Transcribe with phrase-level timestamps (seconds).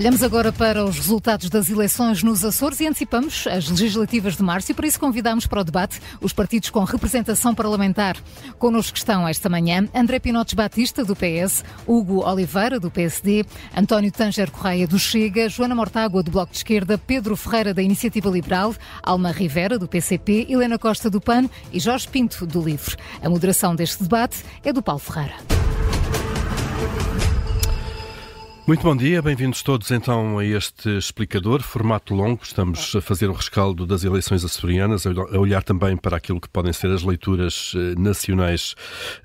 [0.00, 4.72] Olhamos agora para os resultados das eleições nos Açores e antecipamos as legislativas de março
[4.72, 8.16] e para isso convidamos para o debate os partidos com representação parlamentar.
[8.58, 13.44] Connosco estão esta manhã André Pinotes Batista, do PS, Hugo Oliveira, do PSD,
[13.76, 18.30] António Tanger Correia, do Chega, Joana Mortágua, do Bloco de Esquerda, Pedro Ferreira, da Iniciativa
[18.30, 22.96] Liberal, Alma Rivera, do PCP, Helena Costa, do PAN e Jorge Pinto, do LIVRE.
[23.22, 25.34] A moderação deste debate é do Paulo Ferreira.
[28.70, 32.44] Muito bom dia, bem-vindos todos então a este explicador, formato longo.
[32.44, 36.72] Estamos a fazer um rescaldo das eleições açorianas, a olhar também para aquilo que podem
[36.72, 38.76] ser as leituras eh, nacionais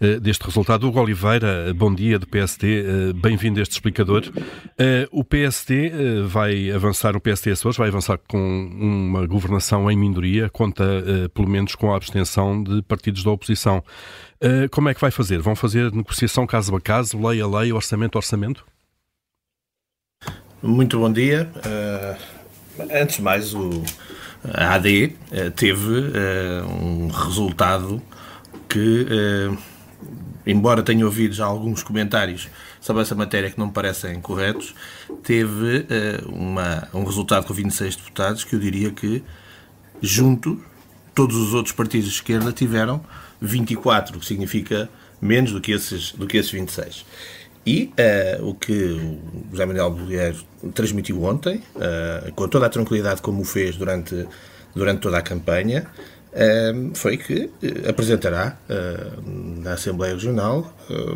[0.01, 0.87] eh, deste resultado.
[0.87, 4.23] Hugo Oliveira, bom dia do PSD, eh, bem-vindo a este explicador.
[5.11, 5.91] O PSD
[6.25, 10.83] vai avançar, o PSD Açores vai avançar com uma governação em minoria, conta
[11.35, 13.83] pelo menos com a abstenção de partidos da oposição.
[14.71, 15.39] Como é que vai fazer?
[15.39, 18.65] Vão fazer negociação caso a caso, lei a lei, orçamento a orçamento?
[20.65, 21.47] Muito bom dia.
[21.57, 23.83] Uh, antes de mais, o,
[24.43, 28.01] a AD uh, teve uh, um resultado
[28.67, 29.05] que,
[30.45, 32.49] embora tenha ouvido já alguns comentários
[32.81, 34.73] sobre essa matéria que não me parecem corretos,
[35.23, 35.85] teve
[36.25, 39.23] uma, um resultado com 26 deputados que eu diria que,
[40.01, 40.61] junto,
[41.13, 43.01] todos os outros partidos de esquerda tiveram
[43.39, 44.89] 24, o que significa
[45.21, 47.05] menos do que esses, do que esses 26.
[47.65, 47.91] E
[48.39, 49.19] uh, o que o
[49.51, 50.37] José Manuel Bolheiro
[50.73, 54.27] transmitiu ontem, uh, com toda a tranquilidade como o fez durante,
[54.75, 55.87] durante toda a campanha,
[56.31, 57.49] uh, foi que
[57.89, 58.55] apresentará
[59.57, 60.71] na Assembleia Regional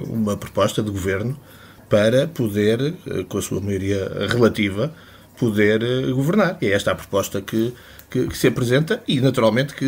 [0.08, 1.40] uma proposta de governo
[1.88, 2.96] para poder,
[3.28, 4.92] com a sua maioria relativa,
[5.38, 5.80] poder
[6.14, 6.58] governar.
[6.62, 7.74] E é esta a proposta que,
[8.10, 9.86] que, que se apresenta e, naturalmente, que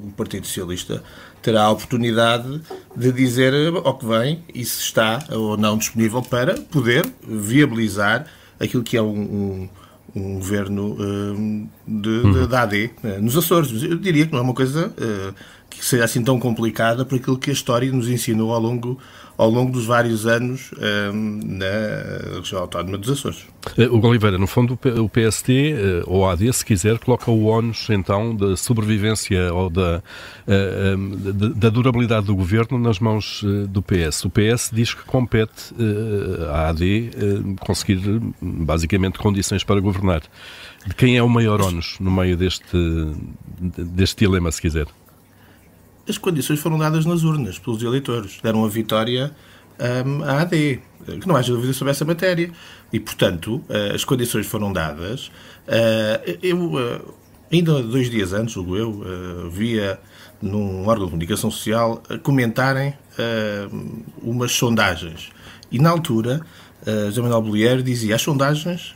[0.00, 1.02] o Partido Socialista
[1.42, 2.60] terá a oportunidade
[2.96, 3.52] de dizer
[3.84, 8.26] ao que vem e se está ou não disponível para poder viabilizar
[8.58, 9.68] aquilo que é um, um,
[10.14, 12.46] um governo uh, de, de, uhum.
[12.46, 13.82] da AD uh, nos Açores.
[13.82, 15.34] Eu diria que não é uma coisa uh,
[15.68, 18.98] que seja assim tão complicada por aquilo que a história nos ensinou ao longo
[19.36, 20.70] ao longo dos vários anos
[21.12, 23.46] um, na região autónoma dos Açores.
[23.76, 27.46] Eh, o Oliveira, no fundo, o PST, eh, ou a AD, se quiser, coloca o
[27.46, 30.02] ONUS, então, da sobrevivência ou da,
[30.46, 30.94] eh,
[31.56, 34.26] da durabilidade do governo nas mãos do PS.
[34.26, 35.74] O PS diz que compete
[36.50, 37.10] à AD
[37.60, 38.00] conseguir,
[38.40, 40.22] basicamente, condições para governar.
[40.86, 42.76] De quem é o maior ONUS no meio deste,
[43.58, 44.86] deste dilema, se quiser?
[46.08, 48.38] As condições foram dadas nas urnas pelos eleitores.
[48.42, 49.34] Deram a vitória
[50.06, 50.80] um, à AD.
[51.20, 52.50] Que não haja dúvida sobre essa matéria.
[52.92, 55.26] E, portanto, uh, as condições foram dadas.
[55.66, 57.14] Uh, eu, uh,
[57.52, 59.98] ainda dois dias antes, o eu, via
[60.40, 62.94] num órgão de comunicação social comentarem
[64.22, 65.30] umas sondagens.
[65.70, 66.40] E, na altura,
[66.86, 68.94] uh, José Manuel Bolieiro dizia as sondagens,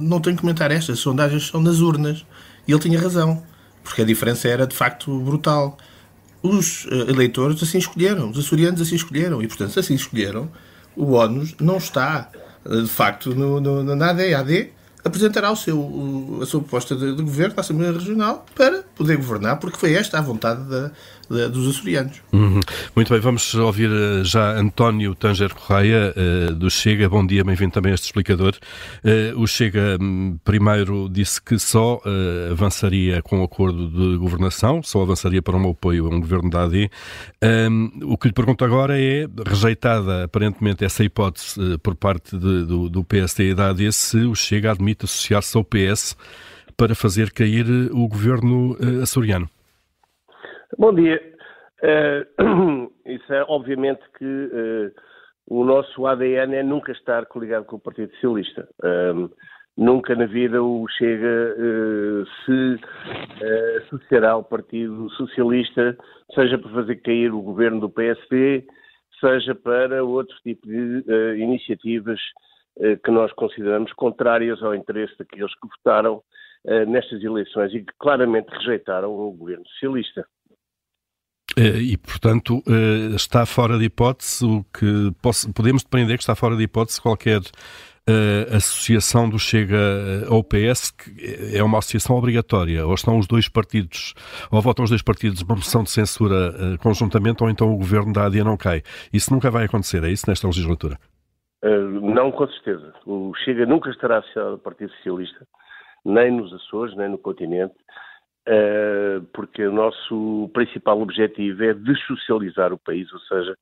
[0.00, 2.24] não tenho que comentar estas, as sondagens são nas urnas.
[2.66, 3.42] E ele tinha razão,
[3.82, 5.78] porque a diferença era, de facto, brutal
[6.42, 10.50] os eh, eleitores assim escolheram, os açorianos assim escolheram, e portanto, se assim escolheram,
[10.96, 12.30] o ONU não está
[12.64, 14.34] eh, de facto no, no, na AD.
[14.34, 14.70] A AD
[15.04, 19.58] apresentará o seu, a sua proposta de, de governo à Assembleia Regional para poder governar,
[19.58, 20.90] porque foi esta a vontade da,
[21.28, 22.22] dos açorianos.
[22.32, 22.60] Uhum.
[22.96, 27.08] Muito bem, vamos ouvir eh, já António Tanger Correia, uh, do Chega.
[27.08, 28.54] Bom dia, bem-vindo também a este explicador.
[29.04, 34.82] Uh, o Chega um, primeiro disse que só uh, avançaria com o acordo de governação,
[34.82, 36.90] só avançaria para um apoio a um governo da AD.
[37.42, 42.88] Um, o que lhe pergunto agora é, rejeitada aparentemente essa hipótese por parte de, do,
[42.88, 46.16] do PSD e da AD, se o Chega admite associar-se ao PS
[46.76, 49.48] para fazer cair o governo açoriano.
[50.76, 51.18] Bom dia.
[51.82, 54.92] Uh, isso é obviamente que uh,
[55.46, 58.68] o nosso ADN é nunca estar coligado com o Partido Socialista.
[58.84, 59.30] Uh,
[59.74, 61.54] nunca na vida o Chega
[62.44, 62.80] se
[63.86, 65.96] associará ao Partido Socialista,
[66.34, 68.66] seja para fazer cair o governo do PSD,
[69.20, 71.04] seja para outro tipo de
[71.38, 72.20] iniciativas
[73.04, 76.22] que nós consideramos contrárias ao interesse daqueles que votaram
[76.88, 80.26] nestas eleições e que claramente rejeitaram o governo socialista.
[81.58, 85.10] Eh, e, portanto, eh, está fora de hipótese o que
[85.52, 89.76] podemos depreender que está fora de hipótese qualquer uh, associação do Chega
[90.30, 94.14] ao PS, que é uma associação obrigatória, ou estão os dois partidos,
[94.52, 98.12] ou votam os dois partidos uma moção de censura uh, conjuntamente, ou então o governo
[98.12, 98.82] da ADIA não cai.
[99.12, 100.96] Isso nunca vai acontecer, é isso nesta legislatura?
[101.64, 102.94] Uh, não, com certeza.
[103.04, 105.44] O Chega nunca estará associado ao Partido Socialista,
[106.04, 107.74] nem nos Açores, nem no continente.
[108.50, 113.54] Eh, porque o nosso principal objetivo é dessocializar o país, ou seja,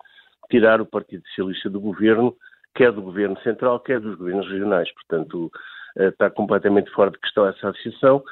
[0.48, 2.36] tirar o Partido Socialista do governo,
[2.72, 4.88] quer do Governo Central, quer dos governos regionais.
[4.94, 5.50] Portanto,
[5.96, 8.22] uh, está completamente fora de questão essa associação.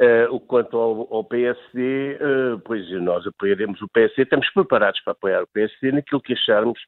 [0.00, 2.18] Uh, quanto ao, ao PSD,
[2.64, 6.80] pois nós apoiaremos o PSD, estamos preparados para apoiar o PSD naquilo que acharmos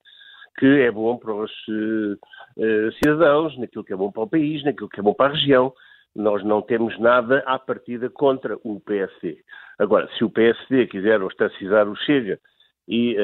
[0.59, 1.53] que é bom para os
[3.01, 5.73] cidadãos, naquilo que é bom para o país, naquilo que é bom para a região.
[6.15, 9.39] Nós não temos nada à partida contra o PSD.
[9.79, 12.39] Agora, se o PSD quiser ostracizar o Chega
[12.87, 13.17] e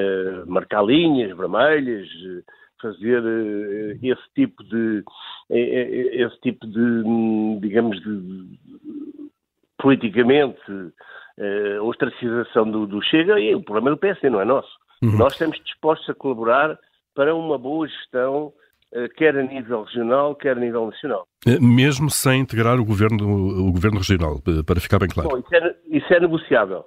[0.47, 2.09] marcar linhas vermelhas,
[2.83, 3.23] fazer
[4.03, 5.05] esse tipo de
[5.51, 8.59] esse tipo de digamos de
[9.81, 14.71] politicamente uh, ostracização do, do, Chega e o problema é do PSD, não é nosso.
[15.03, 15.17] Uhum.
[15.17, 16.79] Nós estamos dispostos a colaborar
[17.15, 18.53] para uma boa gestão, uh,
[19.17, 21.27] quer a nível regional, quer a nível nacional.
[21.47, 25.31] Eh, mesmo sem integrar o governo, o governo regional, para ficar bem claro.
[25.31, 26.85] Bom, isso, é, isso, é, negociável.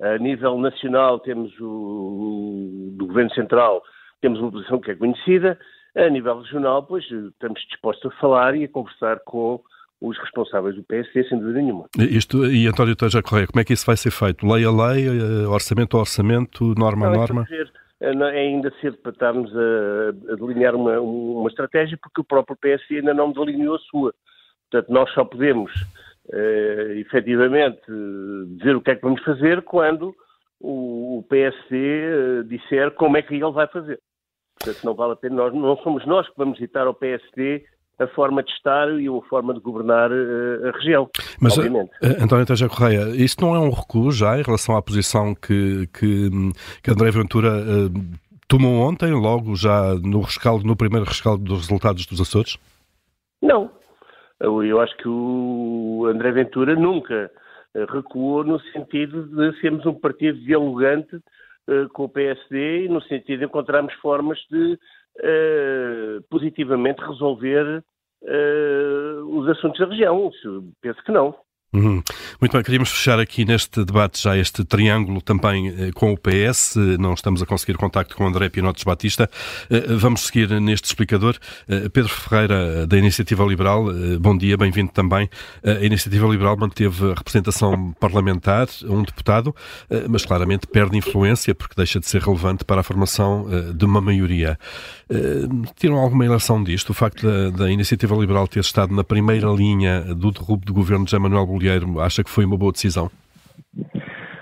[0.00, 3.82] A nível nacional temos o do governo central,
[4.20, 5.58] temos uma posição que é conhecida.
[5.96, 9.62] A nível regional, pois estamos dispostos a falar e a conversar com
[9.98, 11.86] os responsáveis do PSD, sem dúvida nenhuma.
[11.98, 14.46] Isto, e António Teja Correia, como é que isso vai ser feito?
[14.46, 17.46] Lei a lei, eh, orçamento a orçamento, norma a norma?
[17.50, 17.64] É,
[18.00, 22.98] é ainda cedo para estarmos a, a delinear uma, uma estratégia, porque o próprio PSD
[22.98, 24.14] ainda não delineou a sua.
[24.70, 25.72] Portanto, nós só podemos,
[26.32, 27.80] uh, efetivamente,
[28.58, 30.14] dizer o que é que vamos fazer quando
[30.60, 34.00] o, o PSD uh, disser como é que ele vai fazer.
[34.58, 37.64] Portanto, não vale a pena, nós, não somos nós que vamos citar ao PSD
[37.98, 41.08] a forma de estar e a forma de governar uh, a região,
[41.40, 41.90] Mas, obviamente.
[42.02, 45.86] Uh, António Teja Correia, isto não é um recuo já em relação à posição que,
[45.88, 46.30] que,
[46.82, 52.06] que André Ventura uh, tomou ontem, logo já no rescaldo, no primeiro rescaldo dos resultados
[52.06, 52.58] dos Açores?
[53.40, 53.70] Não.
[54.38, 57.30] Eu, eu acho que o André Ventura nunca
[57.90, 61.18] recuou no sentido de sermos um partido dialogante
[61.92, 64.78] com o PSD e no sentido de encontrarmos formas de
[65.20, 67.82] uh, positivamente resolver
[68.22, 70.30] uh, os assuntos da região.
[70.80, 71.34] Penso que não.
[71.76, 72.02] Uhum.
[72.40, 76.76] Muito bem, queríamos fechar aqui neste debate já este triângulo também eh, com o PS.
[76.98, 79.28] Não estamos a conseguir contacto com André Pinotes Batista.
[79.68, 81.36] Eh, vamos seguir neste explicador.
[81.68, 83.84] Eh, Pedro Ferreira, da Iniciativa Liberal,
[84.18, 85.28] bom dia, bem-vindo também.
[85.62, 89.54] A Iniciativa Liberal manteve representação parlamentar, um deputado,
[90.08, 94.58] mas claramente perde influência porque deixa de ser relevante para a formação de uma maioria.
[95.76, 96.90] Tiram alguma relação disto?
[96.90, 101.04] O facto da, da Iniciativa Liberal ter estado na primeira linha do derrubo do governo
[101.04, 101.46] de José Manuel
[102.00, 103.10] Acha que foi uma boa decisão?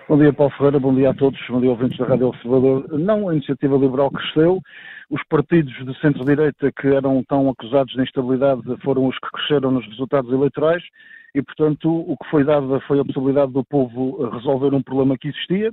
[0.08, 2.86] Bom dia, Paulo Ferreira, bom dia a todos, bom dia, ouvintes da Rádio Observador.
[2.98, 4.60] Não, a iniciativa liberal cresceu,
[5.10, 9.86] os partidos de centro-direita que eram tão acusados de instabilidade foram os que cresceram nos
[9.86, 10.82] resultados eleitorais
[11.34, 15.28] e, portanto, o que foi dado foi a possibilidade do povo resolver um problema que
[15.28, 15.72] existia,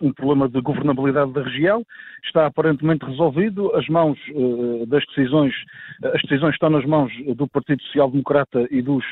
[0.00, 1.84] um problema de governabilidade da região,
[2.24, 5.54] está aparentemente resolvido, as mãos uh, das decisões,
[6.02, 9.04] as decisões estão nas mãos do Partido Social Democrata e dos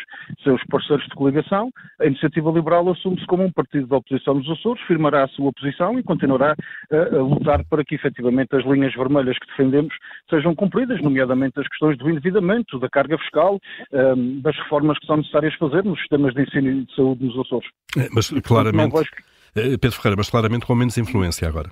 [0.43, 1.70] seus parceiros de coligação,
[2.00, 5.99] a Iniciativa Liberal assume-se como um partido da oposição nos Açores, firmará a sua posição
[5.99, 6.55] e continuará
[6.90, 9.94] uh, a lutar para que efetivamente as linhas vermelhas que defendemos
[10.29, 13.58] sejam cumpridas, nomeadamente as questões do endividamento, da carga fiscal,
[13.93, 17.38] um, das reformas que são necessárias fazer nos sistemas de ensino e de saúde nos
[17.38, 17.69] Açores.
[17.96, 18.96] É, mas claramente...
[18.96, 21.70] Eh, Pedro Ferreira, mas claramente com menos influência agora.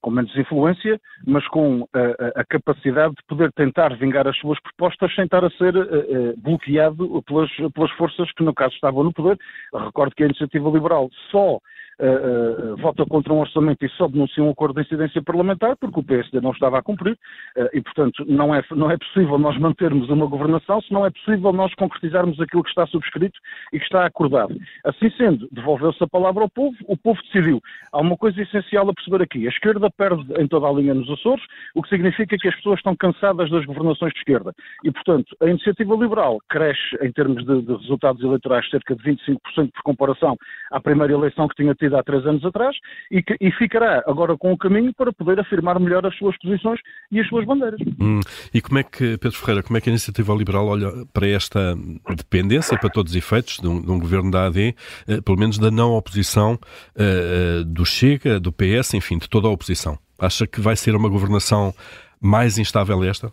[0.00, 4.38] Com menos influência, mas com a, eh, a, a capacidade de poder tentar vingar as
[4.38, 9.02] suas propostas sem estar a ser uh, bloqueado pelas, pelas forças que, no caso, estavam
[9.04, 9.36] no poder.
[9.74, 11.58] recordo que a iniciativa liberal só
[12.00, 16.02] uh, vota contra um orçamento e só denuncia um acordo de incidência parlamentar, porque o
[16.02, 17.18] PSD não estava a cumprir,
[17.56, 21.10] uh, e, portanto, não é, não é possível nós mantermos uma governação se não é
[21.10, 23.38] possível nós concretizarmos aquilo que está subscrito
[23.72, 24.56] e que está acordado.
[24.84, 27.60] Assim sendo, devolveu-se a palavra ao povo, o povo decidiu.
[27.92, 29.46] Há uma coisa essencial a perceber aqui.
[29.46, 32.78] A esquerda perde em toda a linha nos Açores, o que significa que as pessoas
[32.78, 34.54] estão cansadas das governações de esquerda.
[34.84, 39.38] E, portanto, a iniciativa liberal cresce em termos de, de resultados eleitorais cerca de 25%
[39.72, 40.36] por comparação
[40.70, 42.76] à primeira eleição que tinha tido há três anos atrás
[43.10, 46.80] e, que, e ficará agora com o caminho para poder afirmar melhor as suas posições
[47.10, 47.80] e as suas bandeiras.
[48.00, 48.20] Hum.
[48.52, 51.74] E como é que, Pedro Ferreira, como é que a Iniciativa Liberal olha para esta
[52.16, 54.74] dependência, para todos os efeitos, de um, de um governo da AD,
[55.06, 56.58] eh, pelo menos da não oposição
[56.96, 59.98] eh, do Chega, do PS, enfim, de toda a oposição?
[60.18, 61.72] Acha que vai ser uma governação
[62.20, 63.32] mais instável esta?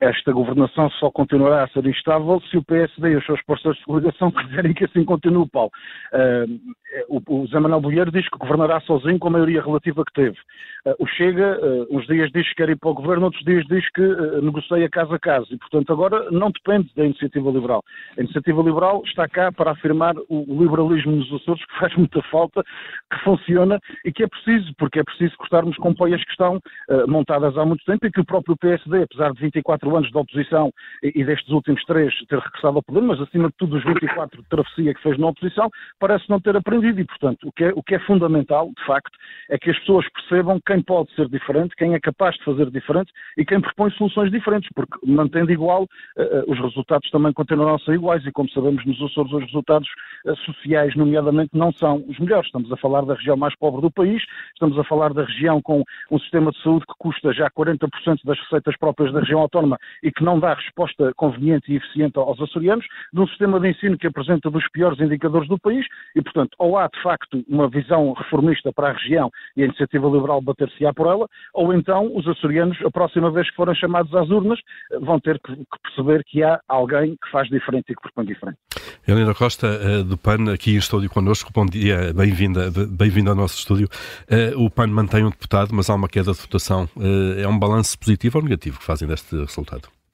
[0.00, 3.84] Esta governação só continuará a ser instável se o PSD e os seus parceiros de
[3.84, 5.70] coligação quiserem que assim continue, Paulo.
[6.12, 6.60] Uh,
[7.08, 10.36] o, o Zé Manuel Bolheiro diz que governará sozinho com a maioria relativa que teve.
[10.84, 13.64] Uh, o Chega, uh, uns dias diz que quer ir para o governo, outros dias
[13.66, 14.02] diz que
[14.42, 15.46] negocia casa a casa.
[15.50, 17.82] E, portanto, agora não depende da iniciativa liberal.
[18.18, 22.62] A iniciativa liberal está cá para afirmar o, liberalismo nos Açores, que faz muita falta,
[23.10, 26.60] que funciona e que é preciso, porque é preciso cortarmos com que estão
[27.08, 30.70] montadas há muito tempo e que o próprio PSD, apesar de 24 anos de oposição
[31.02, 34.48] e, destes últimos três ter regressado ao poder, mas acima de tudo os 24 de
[34.48, 37.82] travessia que fez na oposição, parece não ter aprendido e, portanto, o que, é, o
[37.82, 39.16] que é fundamental, de facto,
[39.50, 43.12] é que as pessoas percebam quem pode ser diferente, quem é capaz de fazer diferente
[43.36, 47.94] e quem propõe soluções diferentes, porque mantendo igual, uh, os resultados também continuarão a ser
[47.94, 49.88] iguais e, como sabemos, nos Açores os resultados
[50.26, 52.46] uh, sociais, nomeadamente, não são os melhores.
[52.46, 54.22] Estamos a falar da região mais pobre do país,
[54.52, 57.88] estamos a falar da região com um sistema de saúde que custa já 40%
[58.24, 62.40] das receitas próprias da região autónoma e que não dá resposta conveniente e eficiente aos
[62.40, 66.54] açorianos, de um sistema de ensino que apresenta dos piores indicadores do país e, portanto,
[66.58, 70.92] ou há de facto uma visão reformista para a região e a iniciativa liberal bater-se-á
[70.92, 74.58] por ela, ou então os açorianos, a próxima vez que forem chamados às urnas,
[75.00, 78.58] vão ter que, perceber que há alguém que faz diferente e que propõe diferente.
[79.06, 81.50] Helena Costa, eh, do PAN, aqui em estúdio connosco.
[81.54, 83.88] Bom dia, bem-vinda bem ao nosso estúdio.
[84.28, 86.88] Eh, o PAN mantém um deputado, mas há uma queda de votação.
[86.98, 89.63] Eh, é um balanço positivo ou negativo que fazem deste resultado?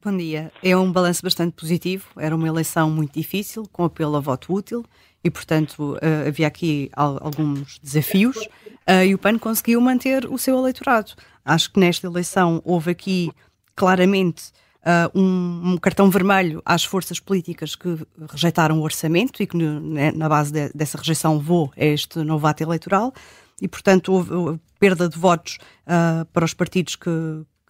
[0.02, 0.50] Bom dia.
[0.62, 2.06] É um balanço bastante positivo.
[2.16, 4.82] Era uma eleição muito difícil, com apelo a voto útil,
[5.22, 10.56] e, portanto, uh, havia aqui alguns desafios, uh, e o PAN conseguiu manter o seu
[10.56, 11.12] eleitorado.
[11.44, 13.30] Acho que nesta eleição houve aqui
[13.76, 17.98] claramente uh, um, cartão vermelho às forças políticas que
[18.30, 21.44] rejeitaram o orçamento e que, né, na base de, dessa rejeição,
[21.76, 23.12] a este novo ato eleitoral.
[23.60, 25.58] E, portanto, houve perda de votos
[26.32, 27.10] para os partidos que,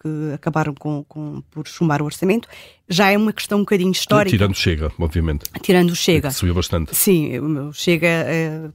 [0.01, 2.47] que acabaram com, com, por chumbar o orçamento
[2.91, 4.35] já é uma questão um bocadinho histórica.
[4.35, 5.45] Tirando Chega, obviamente.
[5.61, 6.27] Tirando o Chega.
[6.27, 6.93] Que subiu bastante.
[6.93, 8.69] Sim, o Chega é,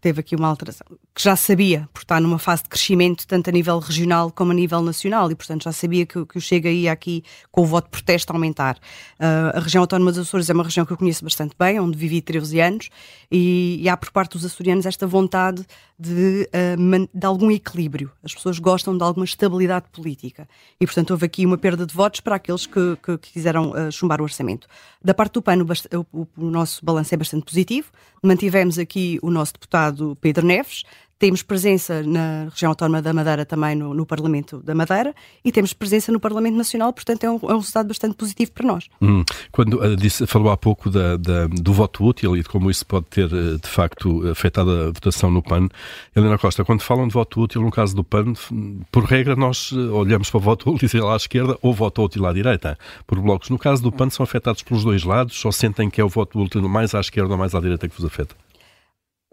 [0.00, 3.52] teve aqui uma alteração que já sabia, por estar numa fase de crescimento, tanto a
[3.52, 6.90] nível regional como a nível nacional, e portanto já sabia que, que o Chega ia
[6.90, 8.76] aqui com o voto de protesto aumentar.
[9.18, 11.96] Uh, a região autónoma dos Açores é uma região que eu conheço bastante bem, onde
[11.96, 12.90] vivi 13 anos,
[13.30, 15.64] e, e há por parte dos açorianos esta vontade
[15.98, 18.10] de, uh, de algum equilíbrio.
[18.22, 20.48] As pessoas gostam de alguma estabilidade política.
[20.80, 24.20] E portanto houve aqui uma perda de votos para aqueles que, que, quiseram uh, chumbar
[24.20, 24.66] o orçamento.
[25.02, 27.90] Da parte do PAN, o, o, o nosso balanço é bastante positivo.
[28.22, 30.82] Mantivemos aqui o nosso deputado Pedro Neves,
[31.24, 35.72] temos presença na região autónoma da Madeira também no, no, Parlamento da Madeira e temos
[35.72, 38.88] presença no Parlamento Nacional, portanto é um, é um resultado bastante positivo para nós.
[39.00, 39.24] Hum.
[39.50, 42.84] Quando uh, disse, falou há pouco da, da, do voto útil e de como isso
[42.84, 45.66] pode ter uh, de facto afetado a votação no PAN,
[46.14, 48.34] Helena Costa, quando falam de voto útil no caso do PAN,
[48.92, 52.34] por regra nós uh, olhamos para o voto útil à esquerda ou voto útil à
[52.34, 52.76] direita,
[53.06, 53.48] por blocos.
[53.48, 56.38] No caso do PAN são afetados pelos dois lados ou sentem que é o voto
[56.38, 58.43] útil mais à esquerda ou mais à direita que vos afeta?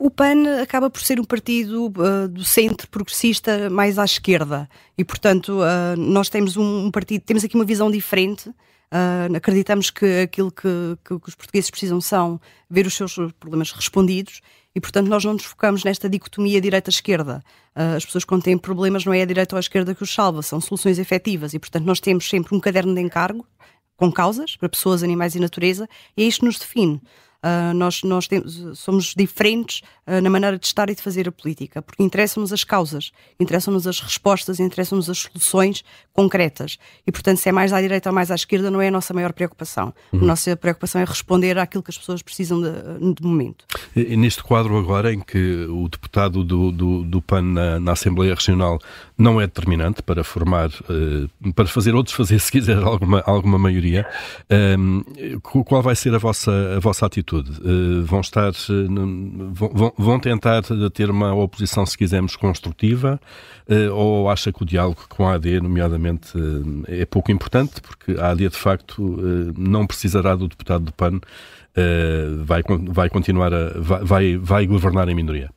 [0.03, 4.67] O PAN acaba por ser um partido uh, do centro progressista mais à esquerda
[4.97, 8.49] e, portanto, uh, nós temos um, um, partido, temos aqui uma visão diferente.
[8.49, 13.71] Uh, acreditamos que aquilo que, que, que, os portugueses precisam são ver os seus problemas
[13.71, 14.41] respondidos
[14.73, 17.43] e, portanto, nós não nos focamos nesta dicotomia direita-esquerda.
[17.75, 20.41] as pessoas, quando têm problemas, não é a direita ou a esquerda que os salva,
[20.41, 23.45] são soluções efetivas e, portanto, nós temos sempre um caderno de encargo
[23.95, 26.99] com causas para pessoas, animais e natureza e é isto que nos define.
[27.43, 31.31] Uh, nós nós temos, somos diferentes uh, na maneira de estar e de fazer a
[31.31, 35.83] política, porque interessam-nos as causas, interessam-nos as respostas, interessam-nos as soluções
[36.13, 36.77] concretas.
[37.05, 39.13] E, portanto, se é mais à direita ou mais à esquerda, não é a nossa
[39.13, 39.93] maior preocupação.
[40.13, 40.21] Uhum.
[40.21, 43.65] A nossa preocupação é responder àquilo que as pessoas precisam de, de momento.
[43.95, 48.35] E, neste quadro agora, em que o deputado do, do, do PAN na, na, Assembleia
[48.35, 48.79] Regional
[49.21, 54.05] não é determinante para formar, uh, para fazer outros fazer, se quiser, alguma, alguma maioria,
[55.43, 57.51] qual vai ser a vossa, a vossa atitude?
[57.61, 60.63] Uh, vão estar, uh, vão, vão, tentar
[60.93, 63.19] ter uma oposição, se quisermos, construtiva,
[63.93, 66.33] ou acha que o diálogo com a AD, nomeadamente,
[66.87, 69.17] é pouco importante, porque a AD, de facto,
[69.57, 71.19] não precisará do deputado do PAN,
[72.43, 75.49] vai, vai continuar a, vai, vai governar em minoria.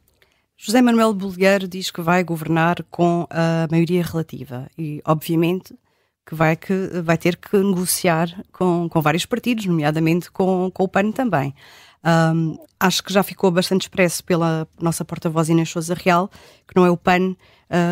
[0.57, 5.75] José Manuel Bolheiro diz que vai governar com a maioria relativa e, obviamente,
[6.27, 10.89] que vai, que vai ter que negociar com, com vários partidos, nomeadamente com, com o
[10.89, 11.55] PAN também.
[12.05, 16.31] Um, acho que já ficou bastante expresso pela nossa porta-voz Inês Sousa Real,
[16.69, 17.37] que não é o PAN, uh,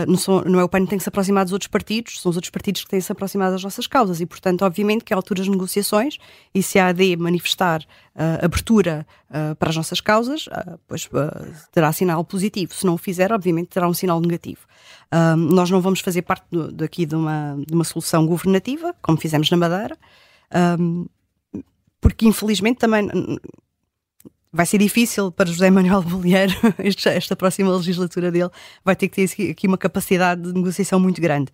[0.06, 2.28] não, são, não, é o PAN que tem que se aproximar dos outros partidos, são
[2.28, 5.14] os outros partidos que têm que se aproximar das nossas causas e, portanto, obviamente que
[5.14, 6.18] há alturas de negociações
[6.54, 10.46] e se a AD manifestar uh, abertura uh, para as nossas causas,
[10.86, 11.08] pois
[11.72, 12.74] terá sinal positivo.
[12.74, 14.60] Se não o fizer, obviamente terá um sinal negativo.
[15.38, 19.50] nós não vamos fazer parte do, daqui de uma, de uma solução governativa, como fizemos
[19.50, 19.96] na Madeira,
[20.78, 21.06] um,
[22.00, 23.08] porque infelizmente também
[24.52, 28.50] vai ser difícil para José Manuel Bolheiro, esta próxima legislatura dele,
[28.84, 31.50] vai ter que ter aqui uma capacidade de negociação muito grande.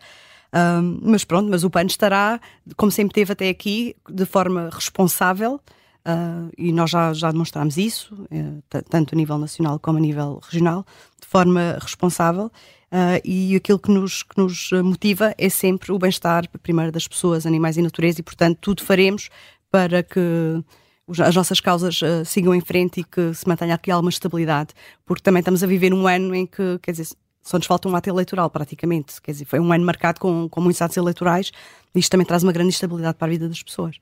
[0.52, 2.40] Um, mas pronto, mas o PAN estará,
[2.76, 5.60] como sempre teve até aqui, de forma responsável,
[6.06, 10.40] uh, e nós já, já demonstramos isso, uh, tanto a nível nacional como a nível
[10.42, 10.84] regional,
[11.20, 12.50] de forma responsável.
[12.90, 17.44] Uh, e aquilo que nos, que nos motiva é sempre o bem-estar, primeiro, das pessoas,
[17.44, 19.28] animais e natureza, e portanto tudo faremos
[19.70, 20.64] para que
[21.10, 24.74] as nossas causas uh, sigam em frente e que se mantenha aqui alguma estabilidade,
[25.06, 27.08] porque também estamos a viver um ano em que, quer dizer,
[27.42, 30.60] só nos falta um ato eleitoral praticamente, quer dizer, foi um ano marcado com, com
[30.60, 31.50] muitos atos eleitorais
[31.94, 33.96] e isto também traz uma grande instabilidade para a vida das pessoas.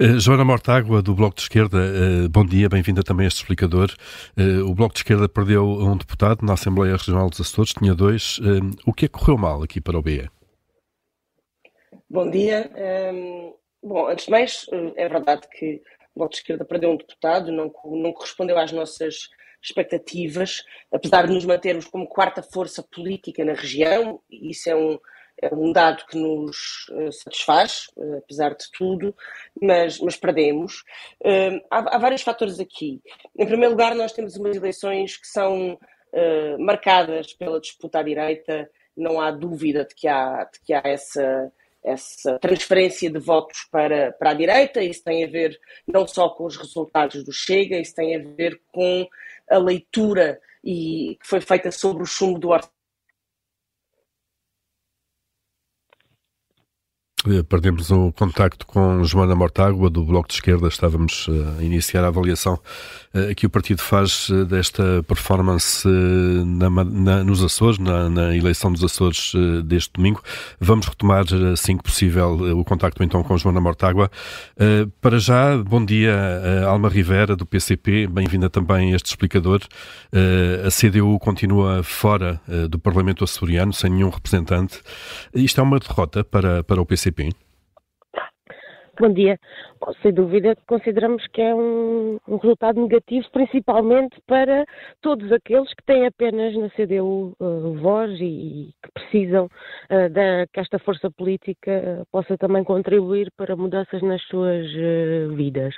[0.00, 3.94] Uh, Joana Mortágua, do Bloco de Esquerda, uh, bom dia, bem-vinda também a este explicador.
[4.36, 8.40] Uh, o Bloco de Esquerda perdeu um deputado na Assembleia Regional dos Açores, tinha dois.
[8.84, 10.28] o que é que correu mal aqui para o BE?
[12.10, 12.70] Bom dia.
[13.14, 15.80] Um, bom, antes de mais, é verdade que
[16.14, 19.30] o Bloco de Esquerda perdeu um deputado, não, não correspondeu às nossas
[19.62, 24.98] expectativas, apesar de nos mantermos como quarta força política na região, isso é um,
[25.40, 29.14] é um dado que nos uh, satisfaz, uh, apesar de tudo,
[29.60, 30.82] mas, mas perdemos.
[31.20, 33.00] Uh, há, há, vários fatores aqui.
[33.38, 35.78] Em primeiro lugar, nós temos umas eleições que são
[36.58, 41.50] marcadas pela disputa à direita, não há dúvida de que há, de que há essa
[41.84, 44.82] essa transferência de votos para, para a direita.
[44.82, 48.60] Isso tem a ver não só com os resultados do Chega, isso tem a ver
[48.72, 49.06] com
[49.50, 52.81] a leitura e, que foi feita sobre o chumbo do orçamento
[57.48, 60.66] perdemos o contacto com Joana Mortágua, do Bloco de Esquerda.
[60.66, 62.58] Estávamos eh, a iniciar a avaliação
[63.14, 68.82] eh, que o partido faz desta performance na, na, nos Açores, na, na, eleição dos
[68.82, 69.32] Açores
[69.64, 70.20] deste domingo.
[70.58, 74.10] Vamos retomar, assim que possível, o contacto então com Joana Mortágua.
[75.00, 76.14] Para já, bom dia,
[76.66, 78.06] Alma Rivera, do PCP.
[78.06, 79.60] Bem-vinda também a este explicador.
[80.66, 84.80] A CDU continua fora do Parlamento açoriano, sem nenhum representante.
[85.34, 87.51] Isto é uma derrota para, para o PCP PCP?
[89.02, 89.36] Bom dia.
[89.80, 94.64] Bom, sem dúvida consideramos que é um, um, resultado negativo, principalmente para
[95.00, 100.46] todos aqueles que têm apenas na CDU uh, voz e, e, que precisam uh, da,
[100.52, 105.74] que esta força política uh, possa também contribuir para mudanças nas suas uh, vidas.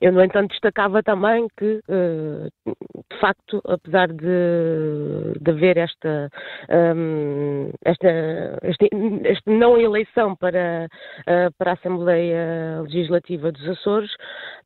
[0.00, 6.28] Eu, no entanto, destacava também que, de facto, apesar de, de haver esta,
[6.96, 8.08] um, esta,
[8.62, 8.88] este,
[9.24, 10.88] este não eleição para,
[11.58, 12.47] para a Assembleia
[12.82, 14.10] Legislativa legislativa dos Açores,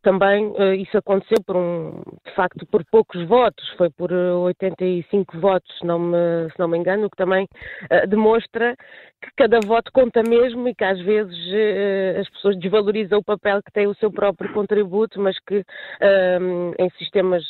[0.03, 5.41] também uh, isso aconteceu por um, de facto por poucos votos, foi por 85 eh,
[5.41, 8.75] votos, não me, se não me engano, o que também uh, demonstra
[9.23, 13.63] que cada voto conta mesmo e que às vezes uh, as pessoas desvalorizam o papel
[13.63, 15.63] que tem o seu próprio contributo, mas que
[16.01, 17.45] ehm, em sistemas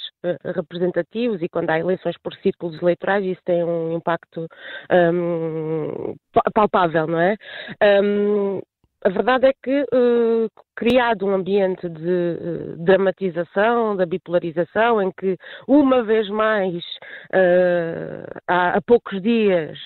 [0.44, 4.46] representativos e quando há eleições por círculos eleitorais isso tem um impacto
[4.90, 6.14] um, ehm,
[6.54, 7.36] palpável, não é?
[7.82, 8.60] Um, ehm,
[9.04, 15.36] a verdade é que uh, criado um ambiente de uh, dramatização, da bipolarização, em que
[15.66, 19.78] uma vez mais, uh, há, há, poucos dias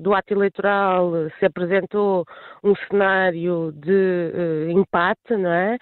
[0.00, 2.24] do ato eleitoral, se apresentou
[2.62, 5.76] um cenário de empate, não é?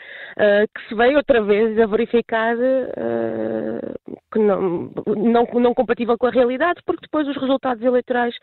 [0.74, 2.56] que se veio outra vez a verificar
[4.32, 8.34] que não, não, não compatível com a realidade, porque depois os resultados eleitorais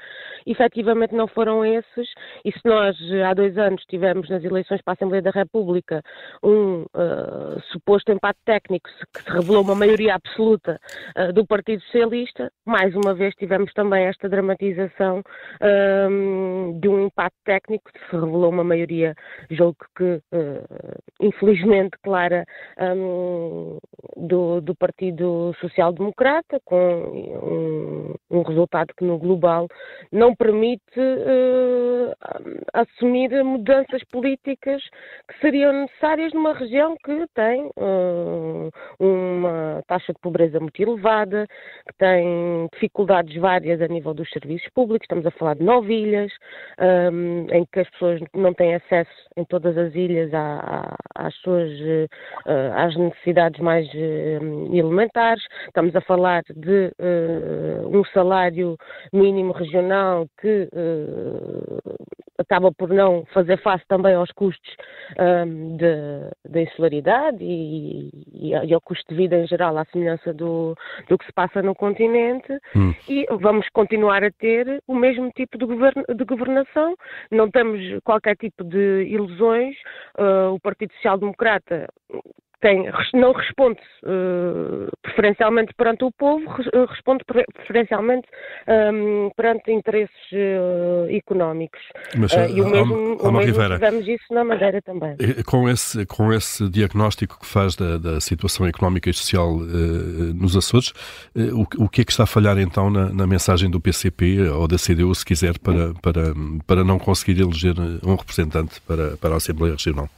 [0.45, 2.07] efetivamente não foram esses,
[2.45, 6.03] e se nós há dois anos tivemos nas eleições para a Assembleia da República
[6.43, 10.79] um uh, suposto empate técnico que se revelou uma maioria absoluta
[11.17, 17.35] uh, do Partido Socialista, mais uma vez tivemos também esta dramatização uh, de um empate
[17.45, 19.15] técnico que se revelou uma maioria,
[19.49, 20.21] julgo que
[21.21, 22.45] infelizmente clara
[22.79, 23.77] um,
[24.17, 29.67] do, do Partido Socialista Social-Democrata, com um, um, resultado que no global
[30.11, 30.99] não permite
[32.73, 34.81] assumir mudanças políticas
[35.27, 35.98] que seriam necessárias
[36.33, 41.45] numa região que tem uh, uma taxa de pobreza muito elevada,
[41.87, 46.31] que tem dificuldades várias a nível dos serviços públicos, estamos a falar de nove ilhas,
[47.11, 50.31] um, em que as pessoas não têm acesso em todas as ilhas
[51.15, 52.07] às suas uh,
[52.75, 55.43] às necessidades mais uh, elementares.
[55.67, 56.91] Estamos a falar de
[57.91, 58.77] um salário
[59.11, 60.69] mínimo regional que
[62.37, 64.75] acaba por não fazer face também aos custos
[65.19, 65.77] um,
[66.47, 70.75] da insularidade e, e, e, ao custo de vida em geral, à semelhança do,
[71.07, 72.93] do que se passa no continente, hum.
[73.07, 76.95] e vamos continuar a ter o mesmo tipo de, govern, de governação.
[77.31, 79.75] Não temos qualquer tipo de ilusões.
[80.17, 81.87] Uh, o Partido Social Democrata
[82.61, 86.43] tem, não responde uh, preferencialmente perante o povo,
[86.73, 88.27] eh, responde preferencialmente
[88.67, 91.79] um, ehm, perante interesses uh, económicos.
[92.17, 95.15] Mas, uh, e o mesmo, o mesmo tivemos isso na Madeira também.
[95.45, 99.55] Com esse, com esse diagnóstico que faz da, da situação económica e social
[100.35, 100.93] nos Açores,
[101.35, 104.67] o, o que é que está a falhar então na, na, mensagem do PCP ou
[104.67, 106.33] da CDU, se quiser, para, para,
[106.67, 110.09] para não conseguir eleger um representante para, para a Assembleia Regional?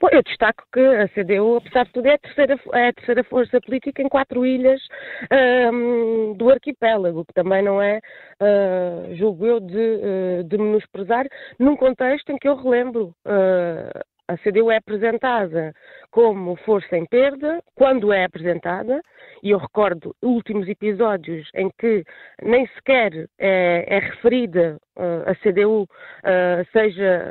[0.00, 3.24] Bom, eu destaco que a CDU, apesar de tudo, é a terceira, é a terceira
[3.24, 4.80] força política em quatro ilhas
[5.72, 7.98] um, do arquipélago, que também não é,
[8.40, 11.26] uh, julgo eu, de, uh, de menosprezar,
[11.58, 13.12] num contexto em que eu relembro.
[13.26, 15.72] Uh, a CDU é apresentada
[16.10, 19.00] como força em perda, quando é apresentada,
[19.42, 22.04] e eu recordo últimos episódios em que
[22.42, 24.76] nem sequer é, é referida
[25.26, 27.22] a CDU, uh, seja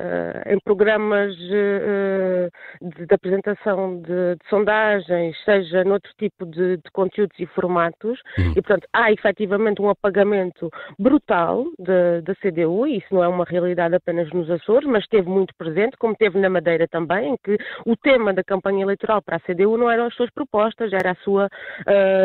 [0.46, 7.38] uh, em programas de, de, apresentação de, de, sondagens, seja noutro tipo de, de conteúdos
[7.40, 8.52] e formatos, uhum.
[8.52, 13.96] e portanto há efetivamente um apagamento brutal da CDU, e isso não é uma realidade
[13.96, 17.96] apenas nos Açores, mas esteve muito presente, como teve na Madeira também, em que o
[17.96, 21.50] tema da campanha eleitoral para a CDU não eram as suas propostas, era a sua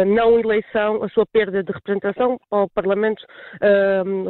[0.07, 3.25] não eleição, a sua perda de representação ao Parlamento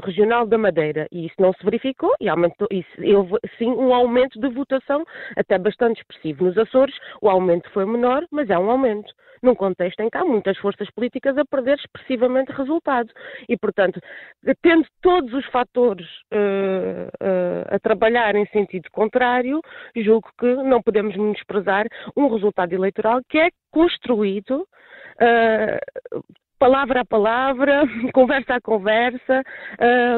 [0.04, 4.40] Regional da Madeira e isso não se verificou e aumentou, isso, houve sim um aumento
[4.40, 5.04] de votação
[5.36, 6.44] até bastante expressivo.
[6.44, 9.12] Nos Açores o aumento foi menor, mas é um aumento,
[9.42, 13.10] num contexto em que há muitas forças políticas a perder expressivamente resultado.
[13.48, 14.00] E, portanto,
[14.62, 19.60] tendo todos os fatores uh, uh, a trabalhar em sentido contrário,
[19.96, 21.86] julgo que não podemos menosprezar
[22.16, 24.66] um resultado eleitoral que é construído
[25.20, 26.22] Uh,
[26.62, 27.82] palavra a palavra,
[28.14, 29.42] conversa a conversa,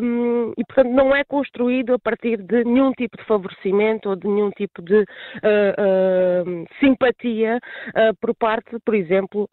[0.02, 4.28] um, e portanto não é construído a partir de nenhum tipo de favorecimento ou de
[4.28, 9.48] nenhum tipo de uh, uh, simpatia uh, por parte, por exemplo,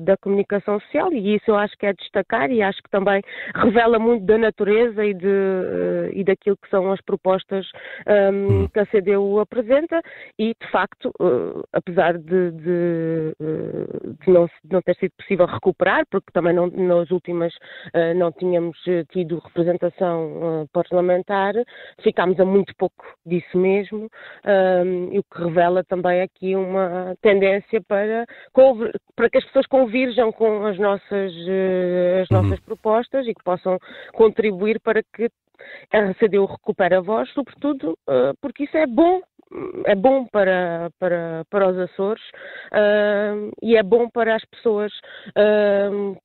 [0.00, 3.20] da comunicação social, e isso eu acho que é destacar e acho que também
[3.54, 7.66] revela muito da natureza e, de, e daquilo que são as propostas
[8.06, 8.68] um, hum.
[8.72, 10.00] que a CDU apresenta,
[10.38, 11.12] e de facto,
[11.72, 13.36] apesar de, de,
[14.24, 18.78] de não, não ter sido possível recuperar, porque também não, nas últimas uh, não tínhamos
[18.86, 21.54] eh, tido representação uh, parlamentar,
[22.04, 24.08] ficámos a muito pouco disso mesmo,
[25.10, 28.26] e o que revela também aqui uma tendência para,
[29.16, 31.32] para que as pessoas convirjam com as nossas,
[32.22, 32.64] as nossas uhum.
[32.64, 33.78] propostas e que possam
[34.12, 35.28] contribuir para que
[35.92, 37.98] a CDU recupere a voz, sobretudo
[38.40, 39.20] porque isso é bom
[39.84, 42.22] é bom para, para, para os Açores
[42.72, 44.92] uh, e é bom para as pessoas
[45.36, 46.16] uh,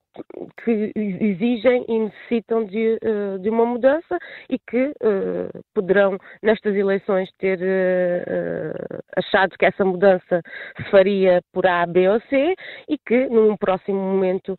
[0.64, 4.18] que exigem e necessitam de, uh, de uma mudança
[4.50, 10.42] e que uh, poderão, nestas eleições, ter uh, achado que essa mudança
[10.78, 12.56] se faria por A, B ou C
[12.88, 14.56] e que, num próximo momento,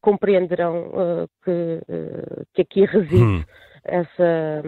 [0.00, 1.80] compreenderão que,
[2.54, 3.16] que aqui reside.
[3.16, 3.44] Hum
[3.86, 4.62] essa,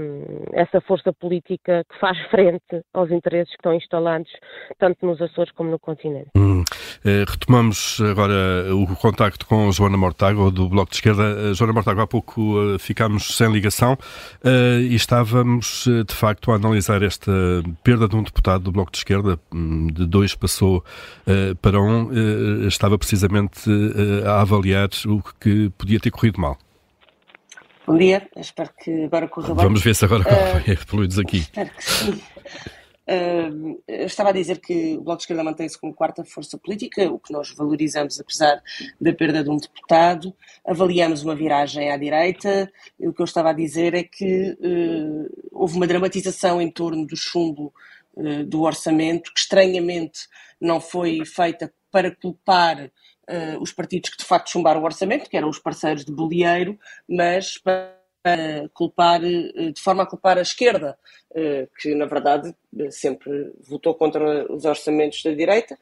[0.52, 4.30] essa força política que faz frente aos interesses que estão instalados
[4.78, 6.30] tanto nos Açores como no continente.
[6.36, 6.64] Hum.
[7.04, 8.34] Eh, retomamos agora
[8.74, 11.22] o contacto com Joana Mortágua, do Bloco de Esquerda.
[11.22, 13.96] Eh, Joana Mortágua, há pouco uh, ficámos sem ligação
[14.44, 17.32] e estávamos, de facto, a analisar esta
[17.82, 20.84] perda de um deputado do Bloco de Esquerda, um, de dois passou
[21.60, 23.68] para um, estava precisamente
[24.26, 26.56] a avaliar o que podia ter corrido mal.
[27.88, 29.64] Bom dia, espero que agora corra bem.
[29.64, 31.38] Vamos ver se agora corre uh, poluídos aqui.
[31.38, 32.20] Espero que sim.
[33.08, 37.18] Uh, estava a dizer que o Bloco de Esquerda mantém-se como quarta força política, o
[37.18, 38.62] que nós valorizamos apesar
[39.00, 40.34] da perda de um deputado.
[40.66, 42.70] Avaliamos uma viragem à direita.
[42.98, 47.16] O que eu estava a dizer é que uh, houve uma dramatização em torno do
[47.16, 47.72] chumbo
[48.16, 50.28] uh, do orçamento, que estranhamente
[50.60, 52.90] não foi feita para culpar
[53.28, 56.78] uh, os partidos que de facto chumbaram o orçamento, que eram os parceiros de Bolieiro,
[57.08, 57.98] mas para
[58.74, 60.98] culpar, uh, de forma a culpar a esquerda,
[61.30, 62.54] uh, que na verdade
[62.90, 65.78] sempre votou contra os orçamentos da direita.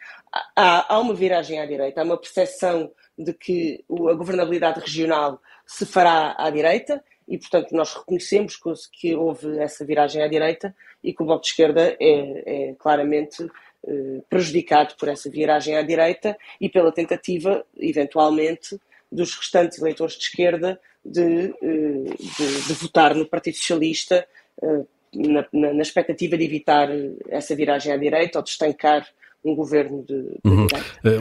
[0.54, 5.87] Há, há uma viragem à direita, há uma percepção de que a governabilidade regional se
[5.87, 8.56] fará à direita e, portanto, nós reconhecemos
[8.92, 13.42] que houve essa viragem à direita e que o Bloco de Esquerda é, é claramente
[13.42, 13.48] eh,
[14.29, 18.79] prejudicado por essa viragem à direita e pela tentativa, eventualmente,
[19.11, 24.27] dos restantes eleitores de esquerda de, eh, de, de votar no Partido Socialista
[24.61, 24.83] eh,
[25.14, 26.88] na, na, na, expectativa de evitar
[27.29, 29.07] essa viragem à direita ou de estancar
[29.44, 30.66] um governo de, de uhum.